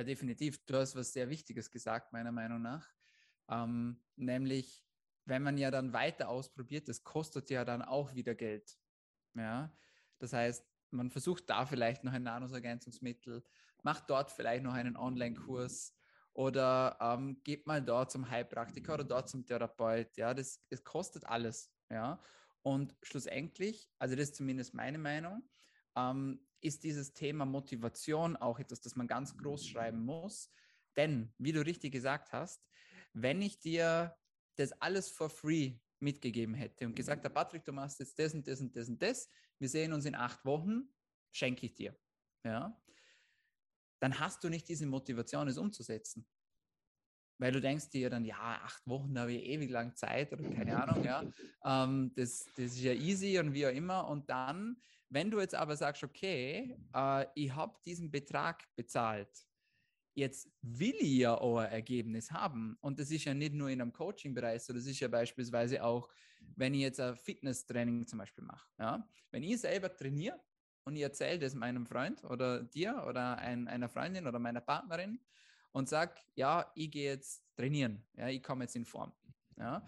Ja. 0.00 0.04
definitiv. 0.04 0.64
Du 0.66 0.76
hast 0.76 0.96
was 0.96 1.12
sehr 1.12 1.28
Wichtiges 1.28 1.70
gesagt, 1.70 2.12
meiner 2.12 2.32
Meinung 2.32 2.62
nach. 2.62 2.88
Ähm, 3.48 4.02
nämlich, 4.16 4.84
wenn 5.24 5.42
man 5.42 5.58
ja 5.58 5.70
dann 5.70 5.92
weiter 5.92 6.28
ausprobiert, 6.28 6.88
das 6.88 7.04
kostet 7.04 7.50
ja 7.50 7.64
dann 7.64 7.82
auch 7.82 8.14
wieder 8.14 8.34
Geld. 8.34 8.78
Ja, 9.34 9.76
das 10.18 10.32
heißt, 10.32 10.64
man 10.90 11.10
versucht 11.10 11.50
da 11.50 11.66
vielleicht 11.66 12.04
noch 12.04 12.12
ein 12.12 12.22
Nahrungsergänzungsmittel, 12.22 13.44
macht 13.82 14.08
dort 14.08 14.30
vielleicht 14.30 14.64
noch 14.64 14.72
einen 14.72 14.96
Online-Kurs 14.96 15.94
oder 16.32 16.96
ähm, 17.00 17.42
geht 17.44 17.66
mal 17.66 17.82
dort 17.82 18.10
zum 18.10 18.30
Heilpraktiker 18.30 18.94
oder 18.94 19.04
dort 19.04 19.28
zum 19.28 19.44
Therapeut. 19.46 20.16
Ja, 20.16 20.34
das, 20.34 20.66
das 20.68 20.84
kostet 20.84 21.24
alles. 21.26 21.72
Ja, 21.90 22.20
und 22.62 22.96
schlussendlich, 23.02 23.88
also 23.98 24.16
das 24.16 24.30
ist 24.30 24.36
zumindest 24.36 24.74
meine 24.74 24.98
Meinung, 24.98 25.48
ähm, 25.94 26.45
ist 26.60 26.84
dieses 26.84 27.12
Thema 27.12 27.44
Motivation 27.44 28.36
auch 28.36 28.58
etwas, 28.58 28.80
das 28.80 28.96
man 28.96 29.06
ganz 29.06 29.36
groß 29.36 29.66
schreiben 29.66 30.04
muss. 30.04 30.50
Denn, 30.96 31.32
wie 31.38 31.52
du 31.52 31.64
richtig 31.64 31.92
gesagt 31.92 32.32
hast, 32.32 32.66
wenn 33.12 33.42
ich 33.42 33.58
dir 33.58 34.16
das 34.56 34.72
alles 34.80 35.08
for 35.08 35.30
free 35.30 35.78
mitgegeben 36.00 36.54
hätte 36.54 36.86
und 36.86 36.94
gesagt 36.94 37.24
habe, 37.24 37.34
Patrick, 37.34 37.64
du 37.64 37.72
machst 37.72 38.00
jetzt 38.00 38.18
das 38.18 38.34
und 38.34 38.46
das 38.46 38.60
und 38.60 38.74
das 38.76 38.88
und 38.88 39.00
das, 39.00 39.28
wir 39.58 39.68
sehen 39.68 39.92
uns 39.92 40.04
in 40.04 40.14
acht 40.14 40.44
Wochen, 40.44 40.88
schenke 41.30 41.66
ich 41.66 41.74
dir. 41.74 41.98
Ja? 42.44 42.80
Dann 44.00 44.18
hast 44.18 44.44
du 44.44 44.48
nicht 44.48 44.68
diese 44.68 44.86
Motivation, 44.86 45.48
es 45.48 45.58
umzusetzen. 45.58 46.26
Weil 47.38 47.52
du 47.52 47.60
denkst 47.60 47.90
dir 47.90 48.08
dann, 48.08 48.24
ja, 48.24 48.60
acht 48.62 48.86
Wochen, 48.86 49.18
habe 49.18 49.32
ich 49.32 49.44
ewig 49.44 49.70
lang 49.70 49.94
Zeit 49.94 50.32
oder 50.32 50.48
keine 50.48 50.82
Ahnung, 50.82 51.04
ja. 51.04 51.22
Ähm, 51.64 52.12
das, 52.14 52.46
das 52.56 52.66
ist 52.66 52.80
ja 52.80 52.92
easy 52.92 53.38
und 53.38 53.52
wie 53.52 53.66
auch 53.66 53.72
immer. 53.72 54.08
Und 54.08 54.30
dann, 54.30 54.76
wenn 55.10 55.30
du 55.30 55.40
jetzt 55.40 55.54
aber 55.54 55.76
sagst, 55.76 56.02
okay, 56.02 56.78
äh, 56.94 57.26
ich 57.34 57.54
habe 57.54 57.76
diesen 57.84 58.10
Betrag 58.10 58.64
bezahlt, 58.74 59.28
jetzt 60.16 60.50
will 60.62 60.94
ich 60.98 61.18
ja 61.18 61.38
auch 61.38 61.58
ein 61.58 61.70
Ergebnis 61.70 62.30
haben. 62.30 62.78
Und 62.80 62.98
das 62.98 63.10
ist 63.10 63.24
ja 63.24 63.34
nicht 63.34 63.52
nur 63.52 63.68
in 63.68 63.82
einem 63.82 63.92
Coaching-Bereich, 63.92 64.62
sondern 64.62 64.82
das 64.82 64.90
ist 64.90 65.00
ja 65.00 65.08
beispielsweise 65.08 65.84
auch, 65.84 66.08
wenn 66.56 66.72
ich 66.72 66.80
jetzt 66.80 67.00
ein 67.00 67.16
Fitnesstraining 67.16 68.06
zum 68.06 68.18
Beispiel 68.18 68.44
mache. 68.44 68.66
Ja? 68.78 69.06
Wenn 69.30 69.42
ich 69.42 69.60
selber 69.60 69.94
trainiere 69.94 70.40
und 70.84 70.96
ich 70.96 71.02
erzähle 71.02 71.38
das 71.38 71.54
meinem 71.54 71.86
Freund 71.86 72.24
oder 72.24 72.62
dir 72.62 73.04
oder 73.06 73.36
ein, 73.36 73.68
einer 73.68 73.90
Freundin 73.90 74.26
oder 74.26 74.38
meiner 74.38 74.62
Partnerin, 74.62 75.20
und 75.76 75.90
sage, 75.90 76.14
ja, 76.36 76.72
ich 76.74 76.90
gehe 76.90 77.10
jetzt 77.10 77.44
trainieren, 77.54 78.02
ja, 78.14 78.28
ich 78.28 78.42
komme 78.42 78.64
jetzt 78.64 78.74
in 78.76 78.86
Form. 78.86 79.12
Ja. 79.58 79.86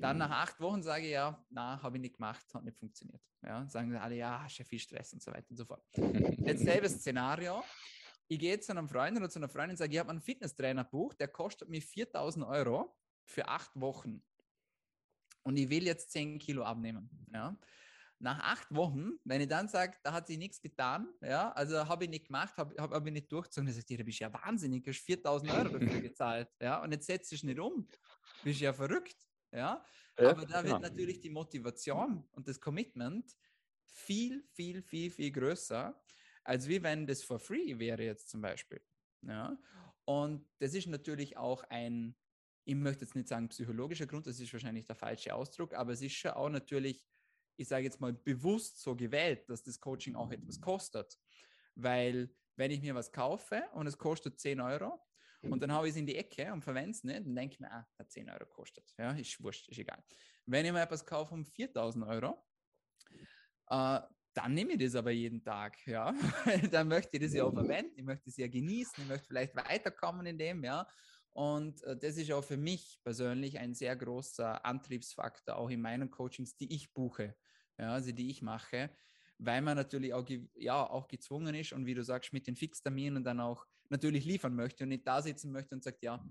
Dann 0.00 0.18
nach 0.18 0.30
acht 0.30 0.60
Wochen 0.60 0.82
sage 0.82 1.06
ich, 1.06 1.12
ja, 1.12 1.40
na, 1.50 1.80
habe 1.80 1.96
ich 1.96 2.00
nicht 2.00 2.16
gemacht, 2.16 2.44
hat 2.52 2.64
nicht 2.64 2.76
funktioniert. 2.76 3.22
Ja. 3.44 3.64
Sagen 3.68 3.94
alle, 3.94 4.16
ja, 4.16 4.42
hast 4.42 4.58
ja 4.58 4.64
viel 4.64 4.80
Stress 4.80 5.12
und 5.12 5.22
so 5.22 5.30
weiter 5.30 5.46
und 5.48 5.56
so 5.56 5.64
fort. 5.64 5.84
Jetzt 5.96 6.64
selbes 6.64 6.94
Szenario. 6.94 7.62
Ich 8.26 8.40
gehe 8.40 8.58
zu 8.58 8.72
einem 8.72 8.88
Freund 8.88 9.16
oder 9.16 9.30
zu 9.30 9.38
einer 9.38 9.48
Freundin 9.48 9.70
und 9.70 9.76
sage, 9.76 9.92
ich 9.92 10.00
habe 10.00 10.10
einen 10.10 10.20
Fitnesstrainer 10.20 10.82
bucht, 10.82 11.20
der 11.20 11.28
kostet 11.28 11.68
mir 11.68 11.82
4000 11.82 12.44
Euro 12.44 12.96
für 13.24 13.46
acht 13.46 13.70
Wochen. 13.80 14.20
Und 15.44 15.56
ich 15.56 15.70
will 15.70 15.86
jetzt 15.86 16.10
10 16.10 16.40
Kilo 16.40 16.64
abnehmen. 16.64 17.08
Ja 17.32 17.56
nach 18.20 18.40
acht 18.40 18.74
Wochen, 18.74 19.12
wenn 19.24 19.40
ich 19.40 19.48
dann 19.48 19.68
sage, 19.68 19.96
da 20.02 20.12
hat 20.12 20.26
sich 20.26 20.38
nichts 20.38 20.60
getan, 20.60 21.08
ja, 21.22 21.52
also 21.52 21.86
habe 21.86 22.04
ich 22.04 22.10
nicht 22.10 22.26
gemacht, 22.26 22.56
habe 22.56 22.74
hab, 22.80 22.90
hab 22.90 23.06
ich 23.06 23.12
nicht 23.12 23.30
durchgezogen, 23.30 23.66
dann 23.66 23.74
sagt 23.74 23.90
ihr, 23.90 23.98
da 23.98 24.04
bist 24.04 24.20
du 24.20 24.24
ja 24.24 24.32
wahnsinnig, 24.32 24.82
du 24.82 24.90
hast 24.90 25.00
4000 25.00 25.52
Euro 25.52 25.78
dafür 25.78 25.78
gezahlt, 26.02 26.48
ja, 26.60 26.82
und 26.82 26.92
jetzt 26.92 27.06
setzt 27.06 27.30
du 27.30 27.36
dich 27.36 27.44
nicht 27.44 27.60
um, 27.60 27.88
bist 28.42 28.60
ja 28.60 28.72
verrückt, 28.72 29.16
ja, 29.52 29.84
ja 30.18 30.30
aber 30.30 30.46
da 30.46 30.64
wird 30.64 30.80
natürlich 30.80 31.20
die 31.20 31.30
Motivation 31.30 32.24
und 32.32 32.48
das 32.48 32.60
Commitment 32.60 33.36
viel, 33.84 34.44
viel, 34.52 34.82
viel, 34.82 35.10
viel 35.10 35.30
größer, 35.30 36.00
als 36.44 36.66
wie 36.66 36.82
wenn 36.82 37.06
das 37.06 37.22
for 37.22 37.38
free 37.38 37.78
wäre 37.78 38.02
jetzt 38.02 38.28
zum 38.30 38.40
Beispiel, 38.40 38.82
ja, 39.22 39.56
und 40.06 40.48
das 40.58 40.74
ist 40.74 40.88
natürlich 40.88 41.36
auch 41.36 41.62
ein, 41.64 42.16
ich 42.64 42.74
möchte 42.74 43.04
jetzt 43.04 43.14
nicht 43.14 43.28
sagen 43.28 43.48
psychologischer 43.48 44.06
Grund, 44.06 44.26
das 44.26 44.40
ist 44.40 44.52
wahrscheinlich 44.52 44.86
der 44.86 44.96
falsche 44.96 45.34
Ausdruck, 45.34 45.74
aber 45.74 45.92
es 45.92 46.02
ist 46.02 46.14
schon 46.14 46.32
auch 46.32 46.48
natürlich 46.48 47.04
ich 47.58 47.68
sage 47.68 47.84
jetzt 47.84 48.00
mal, 48.00 48.12
bewusst 48.12 48.80
so 48.80 48.94
gewählt, 48.94 49.48
dass 49.50 49.62
das 49.62 49.80
Coaching 49.80 50.14
auch 50.14 50.30
etwas 50.30 50.60
kostet. 50.60 51.18
Weil 51.74 52.30
wenn 52.56 52.70
ich 52.70 52.80
mir 52.80 52.94
was 52.94 53.12
kaufe 53.12 53.62
und 53.74 53.86
es 53.86 53.98
kostet 53.98 54.38
10 54.38 54.60
Euro 54.60 55.00
und 55.42 55.60
dann 55.60 55.72
habe 55.72 55.86
ich 55.86 55.92
es 55.92 55.96
in 55.96 56.06
die 56.06 56.16
Ecke 56.16 56.52
und 56.52 56.62
verwende 56.62 56.90
es 56.90 57.04
nicht, 57.04 57.26
dann 57.26 57.34
denke 57.34 57.54
ich 57.54 57.60
mir, 57.60 57.70
ah, 57.70 57.86
hat 57.98 58.10
10 58.10 58.30
Euro 58.30 58.46
kostet. 58.46 58.94
Ja, 58.96 59.12
ist 59.12 59.42
wurscht, 59.42 59.68
ist 59.68 59.78
egal. 59.78 60.02
Wenn 60.46 60.64
ich 60.64 60.72
mir 60.72 60.82
etwas 60.82 61.04
kaufe 61.04 61.34
um 61.34 61.44
4000 61.44 62.04
Euro, 62.06 62.44
äh, 63.68 64.00
dann 64.34 64.54
nehme 64.54 64.72
ich 64.74 64.78
das 64.78 64.94
aber 64.94 65.10
jeden 65.10 65.42
Tag, 65.42 65.84
ja. 65.86 66.12
dann 66.70 66.86
möchte 66.86 67.16
ich 67.16 67.22
das 67.24 67.34
ja 67.34 67.42
auch 67.42 67.52
verwenden, 67.52 67.92
ich 67.96 68.04
möchte 68.04 68.30
es 68.30 68.36
ja 68.36 68.46
genießen, 68.46 69.02
ich 69.02 69.08
möchte 69.08 69.26
vielleicht 69.26 69.56
weiterkommen 69.56 70.26
in 70.26 70.38
dem, 70.38 70.62
ja. 70.62 70.86
Und 71.38 71.84
äh, 71.84 71.96
das 71.96 72.16
ist 72.16 72.32
auch 72.32 72.42
für 72.42 72.56
mich 72.56 72.98
persönlich 73.04 73.60
ein 73.60 73.72
sehr 73.72 73.94
großer 73.94 74.64
Antriebsfaktor, 74.64 75.54
auch 75.54 75.70
in 75.70 75.80
meinen 75.80 76.10
Coachings, 76.10 76.56
die 76.56 76.74
ich 76.74 76.92
buche 76.92 77.36
ja, 77.78 77.92
also 77.92 78.10
die 78.10 78.28
ich 78.28 78.42
mache, 78.42 78.90
weil 79.38 79.62
man 79.62 79.76
natürlich 79.76 80.12
auch, 80.14 80.26
ja, 80.56 80.84
auch 80.84 81.06
gezwungen 81.06 81.54
ist 81.54 81.72
und 81.72 81.86
wie 81.86 81.94
du 81.94 82.02
sagst, 82.02 82.32
mit 82.32 82.48
den 82.48 82.56
Fixterminen 82.56 83.22
dann 83.22 83.38
auch 83.38 83.66
natürlich 83.88 84.24
liefern 84.24 84.56
möchte 84.56 84.82
und 84.82 84.88
nicht 84.88 85.06
da 85.06 85.22
sitzen 85.22 85.52
möchte 85.52 85.76
und 85.76 85.84
sagt, 85.84 86.02
ja, 86.02 86.24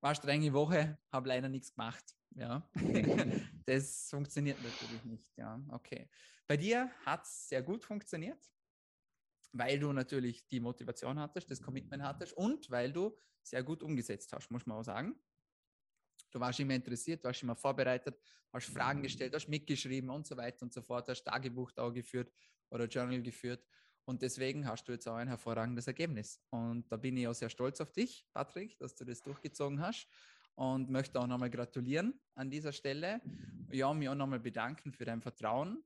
war 0.00 0.14
strenge 0.14 0.52
Woche, 0.52 0.96
habe 1.10 1.28
leider 1.28 1.48
nichts 1.48 1.74
gemacht. 1.74 2.04
Ja, 2.36 2.70
das 3.66 4.10
funktioniert 4.10 4.58
natürlich 4.62 5.04
nicht. 5.06 5.36
Ja, 5.38 5.60
okay. 5.70 6.08
Bei 6.46 6.56
dir 6.56 6.88
hat 7.04 7.24
es 7.24 7.48
sehr 7.48 7.62
gut 7.62 7.84
funktioniert, 7.84 8.38
weil 9.52 9.78
du 9.78 9.92
natürlich 9.92 10.46
die 10.48 10.60
Motivation 10.60 11.18
hattest, 11.18 11.50
das 11.50 11.60
Commitment 11.60 12.02
hattest 12.02 12.32
und 12.34 12.70
weil 12.70 12.92
du 12.92 13.16
sehr 13.42 13.62
gut 13.62 13.82
umgesetzt 13.82 14.32
hast, 14.32 14.50
muss 14.50 14.66
man 14.66 14.78
auch 14.78 14.84
sagen. 14.84 15.18
Du 16.30 16.38
warst 16.38 16.60
immer 16.60 16.74
interessiert, 16.74 17.24
warst 17.24 17.42
immer 17.42 17.56
vorbereitet, 17.56 18.20
hast 18.52 18.68
Fragen 18.68 19.02
gestellt, 19.02 19.34
hast 19.34 19.48
mitgeschrieben 19.48 20.10
und 20.10 20.26
so 20.26 20.36
weiter 20.36 20.62
und 20.62 20.72
so 20.72 20.82
fort, 20.82 21.08
hast 21.08 21.24
Tagebuch 21.24 21.72
auch 21.76 21.92
geführt 21.92 22.32
oder 22.70 22.86
Journal 22.86 23.22
geführt. 23.22 23.66
Und 24.04 24.22
deswegen 24.22 24.66
hast 24.66 24.84
du 24.88 24.92
jetzt 24.92 25.06
auch 25.06 25.16
ein 25.16 25.28
hervorragendes 25.28 25.86
Ergebnis. 25.86 26.40
Und 26.50 26.90
da 26.90 26.96
bin 26.96 27.16
ich 27.16 27.28
auch 27.28 27.34
sehr 27.34 27.50
stolz 27.50 27.80
auf 27.80 27.92
dich, 27.92 28.26
Patrick, 28.32 28.78
dass 28.78 28.94
du 28.94 29.04
das 29.04 29.20
durchgezogen 29.22 29.80
hast. 29.80 30.08
Und 30.56 30.90
möchte 30.90 31.18
auch 31.18 31.26
nochmal 31.26 31.48
gratulieren 31.48 32.20
an 32.34 32.50
dieser 32.50 32.72
Stelle. 32.72 33.22
Ja, 33.70 33.94
mich 33.94 34.08
auch 34.08 34.14
nochmal 34.14 34.40
bedanken 34.40 34.92
für 34.92 35.04
dein 35.04 35.22
Vertrauen. 35.22 35.82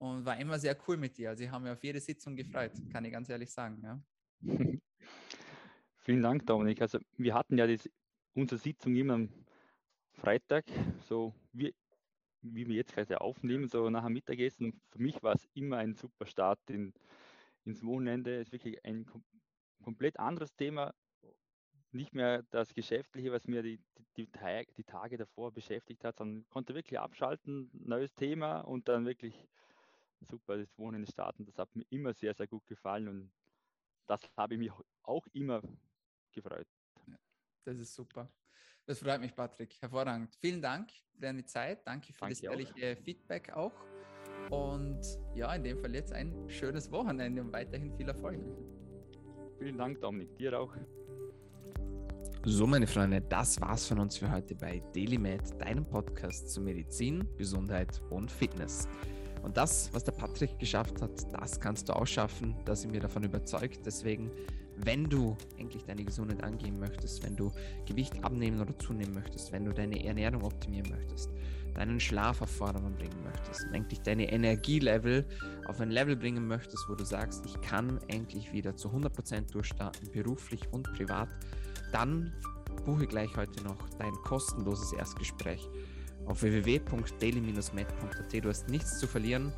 Und 0.00 0.24
war 0.24 0.40
immer 0.40 0.58
sehr 0.58 0.76
cool 0.88 0.96
mit 0.96 1.18
dir. 1.18 1.28
Also 1.28 1.44
ich 1.44 1.50
habe 1.50 1.64
mich 1.64 1.72
auf 1.72 1.84
jede 1.84 2.00
Sitzung 2.00 2.34
gefreut, 2.34 2.72
kann 2.90 3.04
ich 3.04 3.12
ganz 3.12 3.28
ehrlich 3.28 3.50
sagen. 3.50 3.82
Ja. 3.82 4.02
Vielen 5.98 6.22
Dank, 6.22 6.46
Dominik. 6.46 6.80
Also 6.80 6.98
wir 7.18 7.34
hatten 7.34 7.58
ja 7.58 7.66
das, 7.66 7.86
unsere 8.34 8.58
Sitzung 8.58 8.96
immer 8.96 9.28
Freitag, 10.12 10.64
so 11.06 11.34
wie, 11.52 11.74
wie 12.40 12.66
wir 12.66 12.76
jetzt 12.76 12.94
gerade 12.94 13.20
aufnehmen, 13.20 13.68
so 13.68 13.90
nach 13.90 14.04
dem 14.04 14.14
Mittagessen. 14.14 14.80
Für 14.88 15.02
mich 15.02 15.22
war 15.22 15.34
es 15.34 15.46
immer 15.52 15.76
ein 15.76 15.94
super 15.94 16.24
Start 16.24 16.60
in, 16.70 16.94
ins 17.66 17.84
Wochenende. 17.84 18.36
Es 18.36 18.48
ist 18.48 18.52
wirklich 18.52 18.82
ein 18.86 19.04
kom 19.04 19.22
komplett 19.82 20.18
anderes 20.18 20.54
Thema. 20.56 20.94
Nicht 21.92 22.14
mehr 22.14 22.42
das 22.50 22.72
Geschäftliche, 22.72 23.32
was 23.32 23.46
mir 23.46 23.62
die, 23.62 23.80
die, 24.16 24.28
die 24.76 24.84
Tage 24.84 25.16
davor 25.18 25.52
beschäftigt 25.52 26.04
hat, 26.04 26.16
sondern 26.16 26.48
konnte 26.48 26.74
wirklich 26.74 26.98
abschalten, 26.98 27.70
neues 27.72 28.14
Thema 28.14 28.60
und 28.60 28.88
dann 28.88 29.04
wirklich 29.04 29.46
super, 30.26 30.58
das 30.58 30.76
Wohnen 30.78 30.96
in 30.96 31.02
den 31.02 31.12
Staaten, 31.12 31.44
das 31.44 31.56
hat 31.58 31.74
mir 31.74 31.84
immer 31.90 32.14
sehr, 32.14 32.34
sehr 32.34 32.46
gut 32.46 32.66
gefallen 32.66 33.08
und 33.08 33.32
das 34.06 34.20
habe 34.36 34.54
ich 34.54 34.60
mich 34.60 34.72
auch 35.02 35.26
immer 35.32 35.62
gefreut. 36.32 36.66
Ja, 37.06 37.16
das 37.64 37.78
ist 37.78 37.94
super. 37.94 38.30
Das 38.86 38.98
freut 38.98 39.20
mich, 39.20 39.34
Patrick. 39.34 39.80
Hervorragend. 39.80 40.34
Vielen 40.40 40.60
Dank 40.60 40.90
für 41.12 41.20
deine 41.20 41.44
Zeit. 41.44 41.86
Danke 41.86 42.12
für 42.12 42.20
Danke 42.20 42.34
das 42.34 42.42
ehrliche 42.42 42.96
auch. 42.98 43.04
Feedback 43.04 43.52
auch. 43.52 43.72
Und 44.50 45.00
ja, 45.34 45.54
in 45.54 45.62
dem 45.62 45.78
Fall 45.78 45.94
jetzt 45.94 46.12
ein 46.12 46.48
schönes 46.48 46.90
Wochenende 46.90 47.40
und 47.40 47.52
weiterhin 47.52 47.94
viel 47.96 48.08
Erfolg. 48.08 48.40
Vielen 49.58 49.78
Dank, 49.78 50.00
Dominik. 50.00 50.36
Dir 50.38 50.58
auch. 50.58 50.74
So, 52.44 52.66
meine 52.66 52.86
Freunde, 52.86 53.20
das 53.20 53.60
war's 53.60 53.86
von 53.86 54.00
uns 54.00 54.16
für 54.16 54.30
heute 54.30 54.54
bei 54.54 54.82
DailyMed, 54.94 55.60
deinem 55.60 55.84
Podcast 55.84 56.48
zu 56.48 56.62
Medizin, 56.62 57.28
Gesundheit 57.36 58.00
und 58.10 58.30
Fitness. 58.30 58.88
Und 59.42 59.56
das, 59.56 59.90
was 59.92 60.04
der 60.04 60.12
Patrick 60.12 60.58
geschafft 60.58 61.00
hat, 61.00 61.10
das 61.32 61.58
kannst 61.60 61.88
du 61.88 61.96
auch 61.96 62.06
schaffen. 62.06 62.54
Da 62.64 62.76
sind 62.76 62.92
wir 62.92 63.00
davon 63.00 63.22
überzeugt. 63.22 63.80
Deswegen, 63.84 64.30
wenn 64.76 65.04
du 65.04 65.36
endlich 65.56 65.84
deine 65.84 66.04
Gesundheit 66.04 66.42
angehen 66.42 66.78
möchtest, 66.78 67.22
wenn 67.22 67.36
du 67.36 67.52
Gewicht 67.86 68.22
abnehmen 68.24 68.60
oder 68.60 68.78
zunehmen 68.78 69.14
möchtest, 69.14 69.52
wenn 69.52 69.64
du 69.64 69.72
deine 69.72 70.04
Ernährung 70.04 70.42
optimieren 70.42 70.90
möchtest, 70.90 71.30
deinen 71.74 72.00
Schlaf 72.00 72.42
auf 72.42 72.50
Vordermann 72.50 72.94
bringen 72.96 73.22
möchtest, 73.22 73.66
endlich 73.72 74.00
deine 74.00 74.30
Energielevel 74.30 75.24
auf 75.66 75.80
ein 75.80 75.90
Level 75.90 76.16
bringen 76.16 76.46
möchtest, 76.46 76.88
wo 76.88 76.94
du 76.94 77.04
sagst, 77.04 77.44
ich 77.46 77.60
kann 77.60 78.00
endlich 78.08 78.52
wieder 78.52 78.74
zu 78.76 78.88
100% 78.88 79.52
durchstarten, 79.52 80.10
beruflich 80.10 80.60
und 80.72 80.92
privat, 80.94 81.28
dann 81.92 82.32
buche 82.84 83.06
gleich 83.06 83.36
heute 83.36 83.62
noch 83.64 83.76
dein 83.98 84.12
kostenloses 84.24 84.92
Erstgespräch 84.92 85.68
auf 86.30 86.42
www.daily-med.at. 86.42 88.44
Du 88.44 88.48
hast 88.48 88.68
nichts 88.68 88.98
zu 88.98 89.06
verlieren 89.06 89.52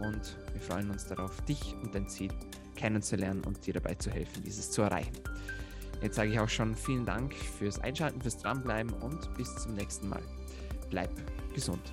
und 0.00 0.36
wir 0.52 0.60
freuen 0.60 0.90
uns 0.90 1.06
darauf, 1.06 1.40
dich 1.42 1.74
und 1.82 1.94
dein 1.94 2.08
Ziel 2.08 2.30
kennenzulernen 2.74 3.42
und 3.44 3.64
dir 3.66 3.74
dabei 3.74 3.94
zu 3.94 4.10
helfen, 4.10 4.42
dieses 4.42 4.70
zu 4.70 4.82
erreichen. 4.82 5.16
Jetzt 6.02 6.16
sage 6.16 6.30
ich 6.30 6.40
auch 6.40 6.48
schon 6.48 6.74
vielen 6.74 7.06
Dank 7.06 7.34
fürs 7.34 7.78
Einschalten, 7.78 8.20
fürs 8.20 8.38
Dranbleiben 8.38 8.92
und 8.94 9.32
bis 9.34 9.54
zum 9.56 9.74
nächsten 9.74 10.08
Mal. 10.08 10.22
Bleib 10.90 11.10
gesund. 11.54 11.92